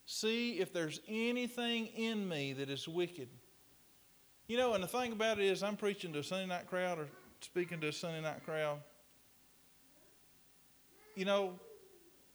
See 0.06 0.60
if 0.60 0.74
there's 0.74 1.02
anything 1.08 1.88
in 1.88 2.28
me 2.28 2.54
that 2.54 2.70
is 2.70 2.88
wicked. 2.88 3.30
You 4.48 4.58
know, 4.58 4.74
and 4.74 4.84
the 4.84 4.88
thing 4.88 5.12
about 5.12 5.40
it 5.40 5.46
is, 5.46 5.62
I'm 5.62 5.76
preaching 5.76 6.14
to 6.14 6.20
a 6.20 6.24
Sunday 6.24 6.48
night 6.48 6.68
crowd 6.68 6.98
or 6.98 7.08
speaking 7.42 7.80
to 7.82 7.90
a 7.90 7.94
Sunday 7.94 8.22
night 8.22 8.44
crowd. 8.44 8.80
You 11.16 11.26
know, 11.26 11.60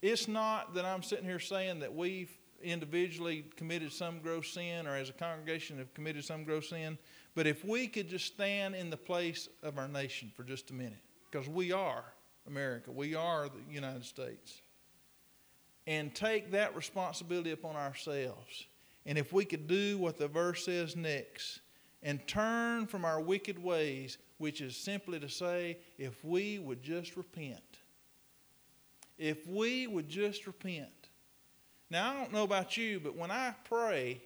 it's 0.02 0.28
not 0.28 0.74
that 0.74 0.84
I'm 0.84 1.02
sitting 1.02 1.24
here 1.24 1.40
saying 1.40 1.80
that 1.80 1.94
we've 1.94 2.30
individually 2.62 3.44
committed 3.56 3.92
some 3.92 4.20
gross 4.20 4.52
sin 4.52 4.86
or 4.86 4.96
as 4.96 5.08
a 5.10 5.12
congregation 5.12 5.78
have 5.78 5.92
committed 5.94 6.24
some 6.24 6.44
gross 6.44 6.70
sin, 6.70 6.98
but 7.34 7.46
if 7.46 7.64
we 7.64 7.86
could 7.86 8.08
just 8.08 8.26
stand 8.26 8.74
in 8.74 8.90
the 8.90 8.96
place 8.96 9.48
of 9.62 9.78
our 9.78 9.88
nation 9.88 10.30
for 10.36 10.44
just 10.44 10.70
a 10.70 10.74
minute, 10.74 11.02
because 11.30 11.48
we 11.48 11.72
are. 11.72 12.04
America. 12.46 12.90
We 12.90 13.14
are 13.14 13.48
the 13.48 13.72
United 13.72 14.04
States. 14.04 14.60
And 15.86 16.14
take 16.14 16.50
that 16.52 16.74
responsibility 16.74 17.50
upon 17.50 17.76
ourselves. 17.76 18.66
And 19.06 19.18
if 19.18 19.32
we 19.32 19.44
could 19.44 19.66
do 19.66 19.98
what 19.98 20.16
the 20.16 20.28
verse 20.28 20.64
says 20.64 20.96
next 20.96 21.60
and 22.02 22.26
turn 22.26 22.86
from 22.86 23.04
our 23.04 23.20
wicked 23.20 23.62
ways, 23.62 24.18
which 24.38 24.60
is 24.60 24.76
simply 24.76 25.20
to 25.20 25.28
say, 25.28 25.78
if 25.98 26.24
we 26.24 26.58
would 26.58 26.82
just 26.82 27.16
repent. 27.16 27.60
If 29.18 29.46
we 29.46 29.86
would 29.86 30.08
just 30.08 30.46
repent. 30.46 30.88
Now, 31.90 32.10
I 32.10 32.14
don't 32.14 32.32
know 32.32 32.44
about 32.44 32.76
you, 32.76 32.98
but 32.98 33.16
when 33.16 33.30
I 33.30 33.54
pray, 33.64 34.20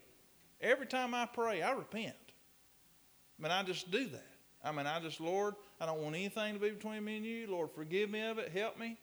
every 0.60 0.86
time 0.86 1.14
I 1.14 1.26
pray, 1.26 1.62
I 1.62 1.72
repent. 1.72 2.14
I 3.38 3.42
mean, 3.42 3.52
I 3.52 3.62
just 3.62 3.90
do 3.90 4.06
that. 4.06 4.26
I 4.64 4.72
mean, 4.72 4.86
I 4.86 5.00
just, 5.00 5.20
Lord, 5.20 5.54
I 5.80 5.86
don't 5.86 6.00
want 6.00 6.16
anything 6.16 6.54
to 6.54 6.60
be 6.60 6.70
between 6.70 7.04
me 7.04 7.16
and 7.16 7.26
you. 7.26 7.46
Lord, 7.48 7.70
forgive 7.70 8.10
me 8.10 8.22
of 8.26 8.38
it. 8.38 8.50
Help 8.50 8.78
me. 8.78 8.98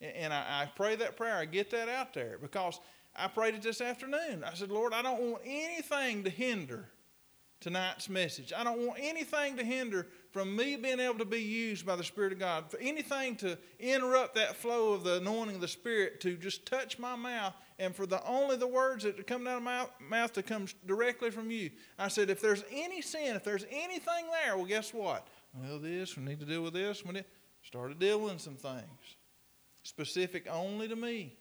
And 0.00 0.32
I, 0.32 0.62
I 0.62 0.70
pray 0.76 0.96
that 0.96 1.16
prayer. 1.16 1.36
I 1.36 1.44
get 1.44 1.70
that 1.72 1.88
out 1.88 2.14
there 2.14 2.38
because 2.40 2.80
I 3.16 3.26
prayed 3.26 3.54
it 3.54 3.62
this 3.62 3.80
afternoon. 3.80 4.44
I 4.44 4.54
said, 4.54 4.70
Lord, 4.70 4.92
I 4.92 5.02
don't 5.02 5.20
want 5.20 5.42
anything 5.44 6.22
to 6.24 6.30
hinder 6.30 6.88
tonight's 7.60 8.08
message. 8.08 8.52
I 8.56 8.62
don't 8.62 8.86
want 8.86 9.00
anything 9.02 9.56
to 9.56 9.64
hinder 9.64 10.06
from 10.30 10.54
me 10.54 10.76
being 10.76 11.00
able 11.00 11.18
to 11.18 11.24
be 11.24 11.42
used 11.42 11.84
by 11.84 11.96
the 11.96 12.04
Spirit 12.04 12.32
of 12.32 12.38
God, 12.38 12.70
for 12.70 12.78
anything 12.78 13.34
to 13.36 13.58
interrupt 13.80 14.36
that 14.36 14.54
flow 14.54 14.92
of 14.92 15.02
the 15.02 15.16
anointing 15.16 15.56
of 15.56 15.60
the 15.60 15.66
Spirit 15.66 16.20
to 16.20 16.36
just 16.36 16.66
touch 16.66 17.00
my 17.00 17.16
mouth, 17.16 17.54
and 17.80 17.96
for 17.96 18.06
the 18.06 18.24
only 18.24 18.56
the 18.56 18.66
words 18.68 19.02
that 19.02 19.26
come 19.26 19.48
out 19.48 19.56
of 19.56 19.62
my 19.64 19.86
mouth 20.08 20.32
to 20.34 20.42
come 20.42 20.66
directly 20.86 21.32
from 21.32 21.50
you. 21.50 21.70
I 21.98 22.06
said, 22.06 22.30
if 22.30 22.40
there's 22.40 22.62
any 22.70 23.02
sin, 23.02 23.34
if 23.34 23.42
there's 23.42 23.66
anything 23.72 24.26
there, 24.30 24.56
well, 24.56 24.66
guess 24.66 24.94
what? 24.94 25.26
Well, 25.54 25.78
this, 25.78 26.16
we 26.16 26.24
need 26.24 26.40
to 26.40 26.46
deal 26.46 26.62
with 26.62 26.74
this. 26.74 27.04
We 27.04 27.12
need, 27.12 27.24
started 27.62 27.98
dealing 27.98 28.24
with 28.24 28.40
some 28.40 28.56
things 28.56 29.16
specific 29.82 30.46
only 30.50 30.86
to 30.86 30.96
me. 30.96 31.34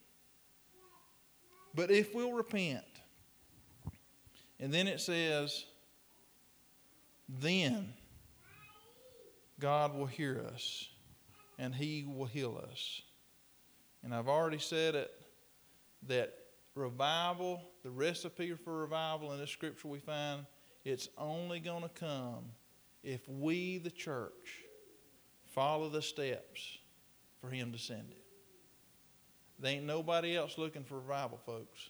But 1.76 1.92
if 1.92 2.16
we'll 2.16 2.32
repent, 2.32 2.86
and 4.60 4.74
then 4.74 4.88
it 4.88 5.02
says, 5.02 5.66
then 7.28 7.94
God 9.60 9.96
will 9.96 10.06
hear 10.06 10.42
us 10.54 10.90
and 11.60 11.76
He 11.76 12.06
will 12.08 12.26
heal 12.26 12.64
us. 12.72 13.02
And 14.04 14.14
I've 14.14 14.28
already 14.28 14.60
said 14.60 14.96
it 14.96 15.12
that 16.08 16.34
revival, 16.74 17.62
the 17.84 17.92
recipe 17.92 18.54
for 18.54 18.78
revival 18.78 19.34
in 19.34 19.40
this 19.40 19.50
scripture 19.50 19.88
we 19.88 20.00
find, 20.00 20.46
it's 20.86 21.10
only 21.18 21.60
going 21.60 21.84
to 21.84 21.90
come 21.90 22.46
if 23.08 23.22
we, 23.30 23.78
the 23.78 23.90
church, 23.90 24.66
follow 25.54 25.88
the 25.88 26.02
steps 26.02 26.78
for 27.40 27.50
Him 27.50 27.72
to 27.72 27.78
send 27.78 28.12
it. 28.12 28.22
There 29.60 29.72
ain't 29.72 29.86
nobody 29.86 30.36
else 30.36 30.58
looking 30.58 30.84
for 30.84 30.96
revival, 30.96 31.40
folks. 31.46 31.90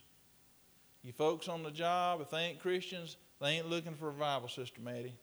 You 1.02 1.12
folks 1.12 1.48
on 1.48 1.64
the 1.64 1.72
job, 1.72 2.20
if 2.20 2.30
they 2.30 2.38
ain't 2.38 2.60
Christians, 2.60 3.16
they 3.40 3.48
ain't 3.48 3.68
looking 3.68 3.94
for 3.94 4.06
revival, 4.06 4.48
Sister 4.48 4.80
Maddie. 4.80 5.16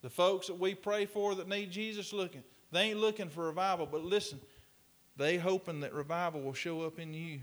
The 0.00 0.08
folks 0.08 0.46
that 0.46 0.58
we 0.58 0.74
pray 0.74 1.04
for 1.04 1.34
that 1.34 1.48
need 1.48 1.70
Jesus 1.70 2.14
looking, 2.14 2.42
they 2.70 2.84
ain't 2.84 2.98
looking 2.98 3.28
for 3.28 3.44
revival, 3.44 3.86
but 3.86 4.02
listen, 4.02 4.40
they 5.18 5.36
hoping 5.36 5.80
that 5.80 5.92
revival 5.92 6.40
will 6.40 6.54
show 6.54 6.80
up 6.80 6.98
in 6.98 7.12
you. 7.12 7.40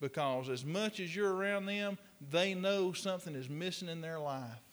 Because 0.00 0.48
as 0.48 0.64
much 0.64 1.00
as 1.00 1.14
you're 1.14 1.34
around 1.34 1.66
them, 1.66 1.98
they 2.30 2.54
know 2.54 2.92
something 2.92 3.34
is 3.34 3.50
missing 3.50 3.88
in 3.88 4.00
their 4.00 4.20
life. 4.20 4.63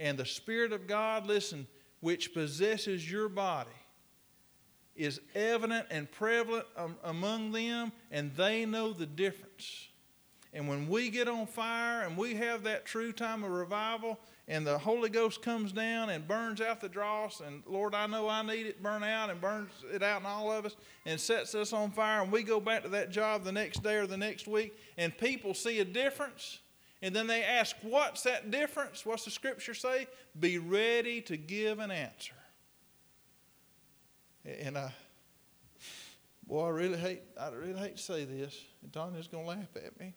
And 0.00 0.18
the 0.18 0.26
Spirit 0.26 0.72
of 0.72 0.88
God, 0.88 1.26
listen, 1.26 1.68
which 2.00 2.34
possesses 2.34 3.08
your 3.08 3.28
body, 3.28 3.70
is 4.96 5.20
evident 5.34 5.86
and 5.90 6.10
prevalent 6.10 6.66
among 7.04 7.52
them, 7.52 7.92
and 8.10 8.34
they 8.34 8.64
know 8.64 8.92
the 8.92 9.06
difference. 9.06 9.88
And 10.52 10.66
when 10.66 10.88
we 10.88 11.10
get 11.10 11.28
on 11.28 11.46
fire 11.46 12.02
and 12.02 12.16
we 12.16 12.34
have 12.34 12.64
that 12.64 12.84
true 12.84 13.12
time 13.12 13.44
of 13.44 13.50
revival, 13.50 14.18
and 14.48 14.66
the 14.66 14.78
Holy 14.78 15.10
Ghost 15.10 15.42
comes 15.42 15.70
down 15.70 16.10
and 16.10 16.26
burns 16.26 16.60
out 16.60 16.80
the 16.80 16.88
dross, 16.88 17.40
and 17.40 17.62
Lord, 17.66 17.94
I 17.94 18.06
know 18.06 18.28
I 18.28 18.42
need 18.42 18.66
it 18.66 18.82
burn 18.82 19.04
out 19.04 19.30
and 19.30 19.40
burns 19.40 19.70
it 19.92 20.02
out 20.02 20.22
in 20.22 20.26
all 20.26 20.50
of 20.50 20.66
us 20.66 20.76
and 21.06 21.20
sets 21.20 21.54
us 21.54 21.72
on 21.72 21.90
fire, 21.90 22.22
and 22.22 22.32
we 22.32 22.42
go 22.42 22.58
back 22.58 22.82
to 22.82 22.88
that 22.88 23.10
job 23.10 23.44
the 23.44 23.52
next 23.52 23.82
day 23.82 23.96
or 23.96 24.06
the 24.06 24.16
next 24.16 24.48
week, 24.48 24.76
and 24.96 25.16
people 25.16 25.54
see 25.54 25.78
a 25.80 25.84
difference, 25.84 26.58
and 27.02 27.14
then 27.14 27.26
they 27.26 27.42
ask, 27.42 27.76
What's 27.82 28.22
that 28.22 28.50
difference? 28.50 29.06
What's 29.06 29.24
the 29.24 29.30
scripture 29.30 29.74
say? 29.74 30.06
Be 30.38 30.58
ready 30.58 31.20
to 31.22 31.36
give 31.36 31.78
an 31.78 31.90
answer. 31.90 32.34
And 34.44 34.76
I, 34.76 34.92
boy, 36.46 36.66
I 36.66 36.70
really 36.70 36.98
hate, 36.98 37.22
I 37.38 37.50
really 37.50 37.78
hate 37.78 37.96
to 37.96 38.02
say 38.02 38.24
this, 38.24 38.58
and 38.82 38.92
Tanya's 38.92 39.28
going 39.28 39.44
to 39.44 39.50
laugh 39.50 39.76
at 39.76 39.98
me. 40.00 40.14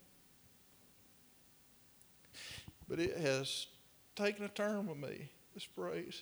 But 2.88 3.00
it 3.00 3.18
has 3.18 3.68
taken 4.16 4.46
a 4.46 4.50
turn 4.50 4.88
with 4.88 4.98
me, 4.98 5.30
this 5.54 5.64
phrase. 5.64 6.22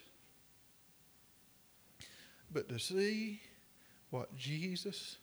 But 2.51 2.69
to 2.69 2.79
see 2.79 3.41
what 4.09 4.35
Jesus 4.35 5.17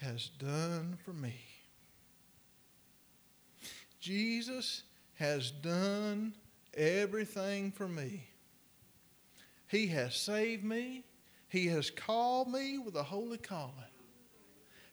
has 0.00 0.28
done 0.38 0.96
for 1.04 1.12
me. 1.12 1.34
Jesus 4.00 4.82
has 5.14 5.50
done 5.50 6.34
everything 6.74 7.72
for 7.72 7.88
me. 7.88 8.24
He 9.66 9.88
has 9.88 10.16
saved 10.16 10.64
me. 10.64 11.04
He 11.48 11.66
has 11.68 11.90
called 11.90 12.48
me 12.50 12.78
with 12.78 12.96
a 12.96 13.02
holy 13.02 13.38
calling. 13.38 13.72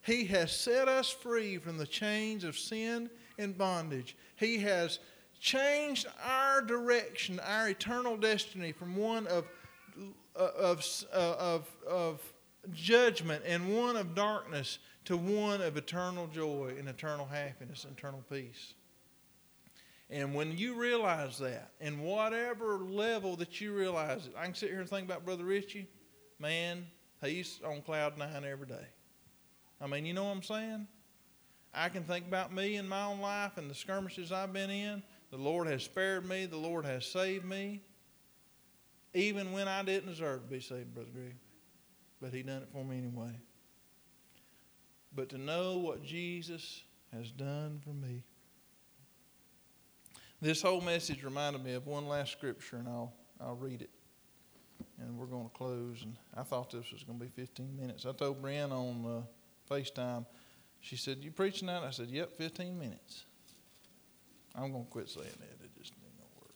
He 0.02 0.26
has 0.26 0.52
set 0.52 0.88
us 0.88 1.10
free 1.10 1.58
from 1.58 1.78
the 1.78 1.88
chains 1.88 2.44
of 2.44 2.58
sin 2.58 3.10
and 3.38 3.58
bondage. 3.58 4.16
He 4.36 4.60
has 4.60 5.00
changed 5.40 6.08
our 6.24 6.62
direction, 6.62 7.40
our 7.40 7.70
eternal 7.70 8.18
destiny 8.18 8.72
from 8.72 8.96
one 8.96 9.28
of, 9.28 9.46
uh, 10.36 10.50
of, 10.58 10.86
uh, 11.14 11.36
of, 11.38 11.68
of 11.88 12.22
judgment 12.72 13.44
and 13.46 13.76
one 13.76 13.96
of 13.96 14.16
darkness 14.16 14.80
to 15.06 15.18
one 15.18 15.62
of 15.62 15.78
eternal 15.78 16.28
joy 16.28 16.74
and 16.78 16.88
eternal 16.88 17.26
happiness, 17.26 17.86
eternal 17.90 18.24
peace. 18.30 18.74
And 20.10 20.36
when 20.36 20.58
you 20.58 20.76
realize 20.76 21.40
that, 21.40 21.72
in 21.80 22.02
whatever 22.02 22.78
level 22.78 23.36
that 23.38 23.60
you 23.60 23.74
realize 23.74 24.28
it, 24.28 24.34
I 24.38 24.46
can 24.46 24.54
sit 24.54 24.70
here 24.70 24.80
and 24.80 24.90
think 24.90 25.06
about 25.06 25.26
Brother 25.26 25.46
Richie, 25.46 25.90
man, 26.40 26.86
he's 27.24 27.60
on 27.66 27.82
cloud 27.82 28.18
nine 28.18 28.46
every 28.46 28.68
day. 28.68 28.86
I 29.82 29.88
mean, 29.88 30.06
you 30.06 30.14
know 30.14 30.26
what 30.26 30.32
I'm 30.32 30.44
saying? 30.44 30.88
I 31.74 31.90
can 31.90 32.04
think 32.04 32.28
about 32.28 32.54
me 32.54 32.76
in 32.76 32.88
my 32.88 33.06
own 33.06 33.20
life 33.20 33.58
and 33.58 33.70
the 33.70 33.76
skirmishes 33.76 34.32
I've 34.32 34.54
been 34.54 34.70
in. 34.70 35.04
The 35.32 35.38
Lord 35.38 35.68
has 35.68 35.84
spared 35.84 36.28
me. 36.28 36.46
The 36.46 36.58
Lord 36.58 36.86
has 36.86 37.06
saved 37.06 37.44
me. 37.44 37.82
Even 39.14 39.52
when 39.52 39.68
I 39.68 39.84
didn't 39.84 40.10
deserve 40.10 40.44
to 40.44 40.48
be 40.48 40.62
saved, 40.62 40.94
Brother 40.94 41.10
Greg. 41.14 41.36
But 42.22 42.32
He 42.34 42.44
done 42.44 42.62
it 42.62 42.70
for 42.72 42.86
me 42.86 42.98
anyway. 42.98 43.32
But 45.14 45.30
to 45.30 45.38
know 45.38 45.78
what 45.78 46.04
Jesus 46.04 46.84
has 47.12 47.32
done 47.32 47.82
for 47.84 47.94
me. 47.94 48.24
This 50.46 50.62
whole 50.62 50.80
message 50.80 51.24
reminded 51.24 51.64
me 51.64 51.74
of 51.74 51.88
one 51.88 52.08
last 52.08 52.32
scripture, 52.32 52.76
and 52.76 52.88
I'll, 52.88 53.12
I'll 53.42 53.56
read 53.56 53.82
it. 53.82 53.90
And 55.02 55.18
we're 55.18 55.26
going 55.26 55.50
to 55.50 55.58
close. 55.58 56.04
And 56.04 56.16
I 56.38 56.44
thought 56.44 56.70
this 56.70 56.92
was 56.92 57.02
going 57.02 57.18
to 57.18 57.26
be 57.26 57.32
15 57.32 57.76
minutes. 57.76 58.06
I 58.06 58.12
told 58.12 58.44
Brian 58.44 58.72
on 58.72 59.24
uh, 59.24 59.74
FaceTime, 59.74 60.24
she 60.82 60.98
said, 60.98 61.24
You 61.24 61.32
preaching 61.32 61.66
that? 61.66 61.82
I 61.82 61.90
said, 61.90 62.10
Yep, 62.10 62.38
15 62.38 62.78
minutes. 62.78 63.26
I'm 64.54 64.72
going 64.72 64.86
to 64.86 64.92
quit 64.92 65.10
saying 65.10 65.26
that. 65.26 65.66
It 65.66 65.72
just 65.80 65.94
ain't 65.94 66.16
going 66.16 66.30
to 66.30 66.40
work. 66.40 66.54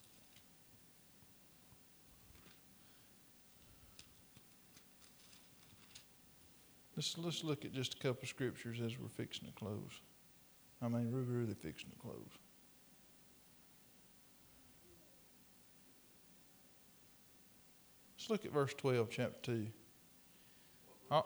Let's, 6.94 7.18
let's 7.18 7.42
look 7.42 7.64
at 7.64 7.72
just 7.72 7.94
a 7.94 7.96
couple 7.96 8.22
of 8.22 8.28
scriptures 8.28 8.80
as 8.80 8.96
we're 9.00 9.08
fixing 9.08 9.48
to 9.48 9.54
close. 9.54 10.00
I 10.80 10.86
mean, 10.86 11.10
we're 11.10 11.22
really 11.22 11.54
fixing 11.54 11.90
to 11.90 11.96
close. 11.96 12.38
Let's 18.30 18.44
look 18.44 18.52
at 18.52 18.54
verse 18.54 18.74
12, 18.74 19.08
chapter 19.10 19.38
2. 19.42 19.66
Uh, 21.10 21.22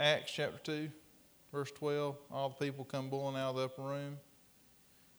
Acts 0.00 0.32
chapter 0.32 0.58
2, 0.64 0.88
verse 1.52 1.70
12. 1.72 2.16
All 2.30 2.48
the 2.48 2.64
people 2.64 2.82
come 2.82 3.10
boiling 3.10 3.36
out 3.36 3.50
of 3.50 3.56
the 3.56 3.64
upper 3.64 3.82
room 3.82 4.16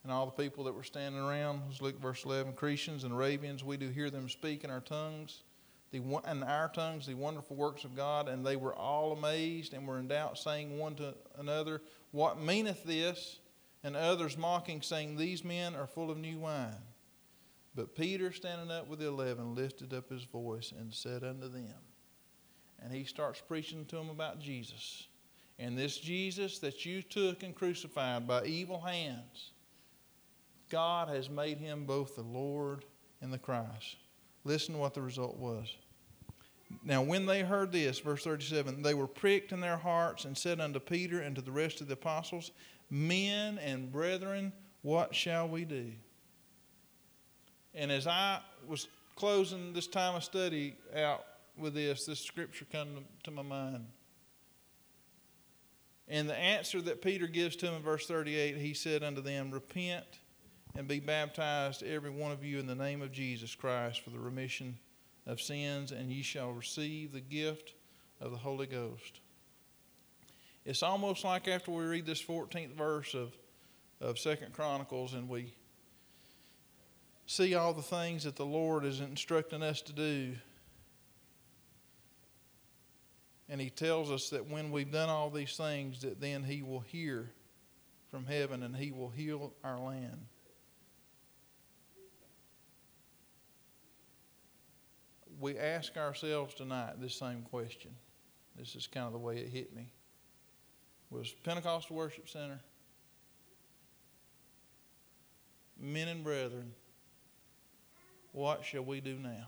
and 0.01 0.11
all 0.11 0.25
the 0.25 0.31
people 0.31 0.63
that 0.63 0.73
were 0.73 0.81
standing 0.81 1.21
around. 1.21 1.61
Let's 1.67 1.79
look 1.79 1.93
at 1.93 2.01
verse 2.01 2.25
11. 2.25 2.53
Cretians 2.53 3.03
and 3.03 3.13
Arabians, 3.13 3.63
we 3.63 3.77
do 3.77 3.89
hear 3.89 4.09
them 4.09 4.29
speak 4.29 4.63
in 4.63 4.71
our 4.71 4.79
tongues, 4.79 5.43
the, 5.91 5.99
in 5.99 6.41
our 6.41 6.69
tongues, 6.69 7.05
the 7.05 7.13
wonderful 7.13 7.55
works 7.55 7.83
of 7.83 7.95
God, 7.95 8.27
and 8.27 8.43
they 8.43 8.55
were 8.55 8.73
all 8.73 9.11
amazed 9.11 9.75
and 9.75 9.87
were 9.87 9.99
in 9.99 10.07
doubt, 10.07 10.39
saying 10.39 10.79
one 10.79 10.95
to 10.95 11.13
another, 11.37 11.83
What 12.09 12.41
meaneth 12.41 12.83
this? 12.83 13.37
And 13.83 13.95
others 13.95 14.39
mocking, 14.39 14.81
saying, 14.81 15.17
These 15.17 15.43
men 15.43 15.75
are 15.75 15.85
full 15.85 16.09
of 16.09 16.17
new 16.17 16.39
wine. 16.39 16.81
But 17.75 17.95
Peter, 17.95 18.31
standing 18.31 18.69
up 18.69 18.87
with 18.87 18.99
the 18.99 19.07
eleven, 19.07 19.55
lifted 19.55 19.93
up 19.93 20.09
his 20.09 20.23
voice 20.23 20.73
and 20.77 20.93
said 20.93 21.23
unto 21.23 21.47
them, 21.47 21.79
and 22.83 22.93
he 22.93 23.05
starts 23.05 23.41
preaching 23.41 23.85
to 23.85 23.95
them 23.95 24.09
about 24.09 24.39
Jesus. 24.39 25.07
And 25.57 25.77
this 25.77 25.97
Jesus 25.97 26.59
that 26.59 26.85
you 26.85 27.01
took 27.01 27.43
and 27.43 27.55
crucified 27.55 28.27
by 28.27 28.45
evil 28.45 28.81
hands, 28.81 29.51
God 30.69 31.07
has 31.09 31.29
made 31.29 31.59
him 31.59 31.85
both 31.85 32.15
the 32.15 32.23
Lord 32.23 32.83
and 33.21 33.31
the 33.31 33.37
Christ. 33.37 33.97
Listen 34.43 34.73
to 34.73 34.79
what 34.79 34.93
the 34.93 35.01
result 35.01 35.37
was. 35.37 35.67
Now, 36.83 37.03
when 37.03 37.25
they 37.25 37.41
heard 37.41 37.71
this, 37.71 37.99
verse 37.99 38.23
37, 38.23 38.81
they 38.81 38.93
were 38.93 39.07
pricked 39.07 39.51
in 39.51 39.59
their 39.59 39.77
hearts 39.77 40.25
and 40.25 40.37
said 40.37 40.59
unto 40.59 40.79
Peter 40.79 41.19
and 41.19 41.35
to 41.35 41.41
the 41.41 41.51
rest 41.51 41.81
of 41.81 41.87
the 41.87 41.93
apostles, 41.93 42.51
Men 42.89 43.57
and 43.59 43.91
brethren, 43.91 44.51
what 44.81 45.13
shall 45.13 45.47
we 45.47 45.63
do? 45.63 45.91
And 47.73 47.91
as 47.91 48.07
I 48.07 48.39
was 48.67 48.87
closing 49.15 49.73
this 49.73 49.87
time 49.87 50.15
of 50.15 50.23
study 50.23 50.75
out 50.95 51.25
with 51.57 51.73
this, 51.73 52.05
this 52.05 52.19
scripture 52.19 52.65
came 52.65 53.05
to 53.23 53.31
my 53.31 53.41
mind. 53.41 53.85
And 56.07 56.29
the 56.29 56.35
answer 56.35 56.81
that 56.81 57.01
Peter 57.01 57.27
gives 57.27 57.55
to 57.57 57.67
him 57.67 57.75
in 57.75 57.81
verse 57.81 58.05
38, 58.05 58.57
he 58.57 58.73
said 58.73 59.03
unto 59.03 59.21
them, 59.21 59.51
Repent 59.51 60.05
and 60.75 60.87
be 60.87 60.99
baptized, 60.99 61.83
every 61.83 62.09
one 62.09 62.31
of 62.31 62.43
you, 62.43 62.59
in 62.59 62.67
the 62.67 62.75
name 62.75 63.01
of 63.01 63.11
Jesus 63.11 63.55
Christ 63.55 64.01
for 64.01 64.09
the 64.09 64.19
remission 64.19 64.77
of 65.25 65.39
sins, 65.39 65.91
and 65.91 66.11
ye 66.11 66.21
shall 66.21 66.51
receive 66.51 67.11
the 67.11 67.21
gift 67.21 67.73
of 68.19 68.31
the 68.31 68.37
Holy 68.37 68.67
Ghost. 68.67 69.21
It's 70.65 70.83
almost 70.83 71.23
like 71.23 71.47
after 71.47 71.71
we 71.71 71.83
read 71.83 72.05
this 72.05 72.21
14th 72.21 72.73
verse 72.73 73.13
of, 73.13 73.33
of 73.99 74.19
Second 74.19 74.53
Chronicles 74.53 75.13
and 75.13 75.27
we 75.27 75.53
see 77.31 77.55
all 77.55 77.73
the 77.73 77.81
things 77.81 78.25
that 78.25 78.35
the 78.35 78.45
Lord 78.45 78.83
is 78.83 78.99
instructing 78.99 79.63
us 79.63 79.81
to 79.83 79.93
do. 79.93 80.33
And 83.47 83.61
he 83.61 83.69
tells 83.69 84.11
us 84.11 84.29
that 84.29 84.49
when 84.49 84.69
we've 84.69 84.91
done 84.91 85.07
all 85.07 85.29
these 85.29 85.55
things, 85.55 86.01
that 86.01 86.19
then 86.19 86.43
he 86.43 86.61
will 86.61 86.81
hear 86.81 87.31
from 88.09 88.25
heaven 88.25 88.63
and 88.63 88.75
he 88.75 88.91
will 88.91 89.09
heal 89.09 89.53
our 89.63 89.79
land. 89.79 90.25
We 95.39 95.57
ask 95.57 95.95
ourselves 95.95 96.53
tonight 96.53 96.99
this 96.99 97.15
same 97.15 97.43
question. 97.43 97.91
This 98.57 98.75
is 98.75 98.87
kind 98.87 99.07
of 99.07 99.13
the 99.13 99.19
way 99.19 99.37
it 99.37 99.47
hit 99.47 99.73
me 99.73 99.93
was 101.09 101.31
Pentecostal 101.43 101.95
Worship 101.95 102.27
Center. 102.27 102.59
Men 105.79 106.09
and 106.09 106.23
brethren, 106.23 106.73
what 108.31 108.63
shall 108.63 108.83
we 108.83 109.01
do 109.01 109.15
now? 109.15 109.47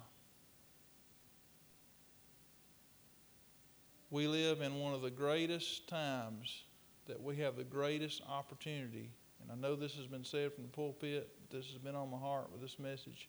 We 4.09 4.27
live 4.27 4.61
in 4.61 4.79
one 4.79 4.93
of 4.93 5.01
the 5.01 5.09
greatest 5.09 5.88
times 5.88 6.63
that 7.07 7.21
we 7.21 7.38
have 7.38 7.55
the 7.55 7.63
greatest 7.63 8.21
opportunity, 8.29 9.09
and 9.41 9.51
I 9.51 9.55
know 9.55 9.75
this 9.75 9.95
has 9.95 10.05
been 10.05 10.23
said 10.23 10.53
from 10.53 10.63
the 10.63 10.69
pulpit, 10.69 11.29
but 11.41 11.57
this 11.57 11.67
has 11.71 11.77
been 11.77 11.95
on 11.95 12.11
my 12.11 12.17
heart 12.17 12.51
with 12.51 12.61
this 12.61 12.77
message, 12.77 13.27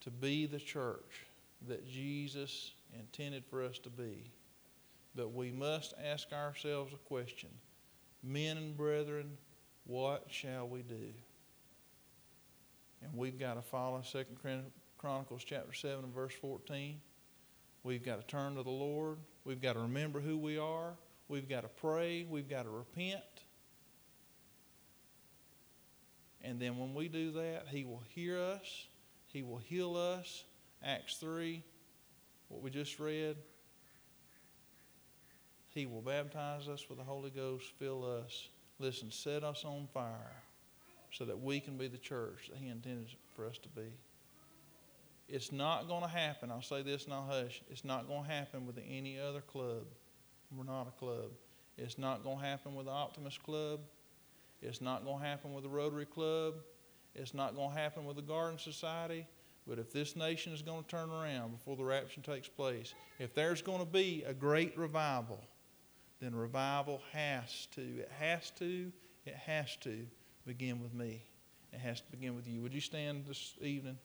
to 0.00 0.10
be 0.10 0.46
the 0.46 0.58
church 0.58 1.26
that 1.66 1.88
Jesus 1.88 2.72
intended 2.98 3.44
for 3.46 3.64
us 3.64 3.78
to 3.78 3.90
be. 3.90 4.30
But 5.14 5.32
we 5.32 5.50
must 5.50 5.94
ask 6.04 6.32
ourselves 6.32 6.92
a 6.92 7.08
question 7.08 7.48
Men 8.22 8.56
and 8.56 8.76
brethren, 8.76 9.36
what 9.86 10.26
shall 10.28 10.68
we 10.68 10.82
do? 10.82 11.12
And 13.04 13.14
we've 13.14 13.38
got 13.38 13.54
to 13.54 13.62
follow 13.62 14.00
Second 14.02 14.38
Chronicles 14.98 15.44
chapter 15.44 15.72
7 15.72 16.04
and 16.04 16.14
verse 16.14 16.32
14. 16.40 17.00
We've 17.82 18.04
got 18.04 18.20
to 18.20 18.26
turn 18.26 18.54
to 18.56 18.62
the 18.62 18.70
Lord. 18.70 19.18
We've 19.44 19.60
got 19.60 19.74
to 19.74 19.80
remember 19.80 20.20
who 20.20 20.38
we 20.38 20.58
are. 20.58 20.94
We've 21.28 21.48
got 21.48 21.62
to 21.62 21.68
pray. 21.68 22.26
We've 22.28 22.48
got 22.48 22.62
to 22.62 22.70
repent. 22.70 23.22
And 26.42 26.60
then 26.60 26.78
when 26.78 26.94
we 26.94 27.08
do 27.08 27.32
that, 27.32 27.66
He 27.68 27.84
will 27.84 28.02
hear 28.14 28.38
us. 28.38 28.86
He 29.26 29.42
will 29.42 29.58
heal 29.58 29.96
us. 29.96 30.44
Acts 30.82 31.16
3, 31.16 31.62
what 32.48 32.62
we 32.62 32.70
just 32.70 32.98
read. 33.00 33.36
He 35.70 35.86
will 35.86 36.02
baptize 36.02 36.68
us 36.68 36.88
with 36.88 36.98
the 36.98 37.04
Holy 37.04 37.30
Ghost, 37.30 37.64
fill 37.78 38.04
us, 38.04 38.48
listen, 38.78 39.10
set 39.10 39.42
us 39.42 39.64
on 39.64 39.88
fire 39.92 40.43
so 41.16 41.24
that 41.24 41.40
we 41.40 41.60
can 41.60 41.76
be 41.76 41.86
the 41.86 41.98
church 41.98 42.50
that 42.50 42.58
He 42.58 42.68
intended 42.68 43.06
for 43.34 43.46
us 43.46 43.56
to 43.58 43.68
be. 43.68 43.86
It's 45.28 45.52
not 45.52 45.88
going 45.88 46.02
to 46.02 46.08
happen. 46.08 46.50
I'll 46.50 46.60
say 46.60 46.82
this 46.82 47.04
and 47.04 47.14
I'll 47.14 47.26
hush. 47.26 47.62
It's 47.70 47.84
not 47.84 48.08
going 48.08 48.24
to 48.24 48.30
happen 48.30 48.66
with 48.66 48.78
any 48.86 49.18
other 49.18 49.40
club. 49.40 49.84
We're 50.54 50.64
not 50.64 50.86
a 50.86 50.98
club. 50.98 51.30
It's 51.78 51.98
not 51.98 52.22
going 52.22 52.38
to 52.38 52.44
happen 52.44 52.74
with 52.74 52.86
the 52.86 52.92
Optimist 52.92 53.42
Club. 53.42 53.80
It's 54.60 54.80
not 54.80 55.04
going 55.04 55.20
to 55.20 55.24
happen 55.24 55.54
with 55.54 55.64
the 55.64 55.70
Rotary 55.70 56.04
Club. 56.04 56.54
It's 57.14 57.32
not 57.32 57.54
going 57.54 57.70
to 57.70 57.76
happen 57.76 58.04
with 58.04 58.16
the 58.16 58.22
Garden 58.22 58.58
Society. 58.58 59.26
But 59.66 59.78
if 59.78 59.92
this 59.92 60.14
nation 60.14 60.52
is 60.52 60.62
going 60.62 60.82
to 60.82 60.88
turn 60.88 61.10
around 61.10 61.52
before 61.52 61.76
the 61.76 61.84
rapture 61.84 62.20
takes 62.20 62.48
place, 62.48 62.92
if 63.18 63.34
there's 63.34 63.62
going 63.62 63.80
to 63.80 63.90
be 63.90 64.22
a 64.26 64.34
great 64.34 64.76
revival, 64.76 65.42
then 66.20 66.34
revival 66.34 67.00
has 67.12 67.66
to, 67.72 67.80
it 67.80 68.12
has 68.18 68.50
to, 68.58 68.92
it 69.24 69.34
has 69.34 69.76
to 69.76 70.06
begin 70.46 70.80
with 70.80 70.94
me. 70.94 71.22
It 71.72 71.80
has 71.80 72.00
to 72.00 72.10
begin 72.10 72.36
with 72.36 72.46
you. 72.46 72.62
Would 72.62 72.74
you 72.74 72.80
stand 72.80 73.24
this 73.26 73.54
evening? 73.60 73.98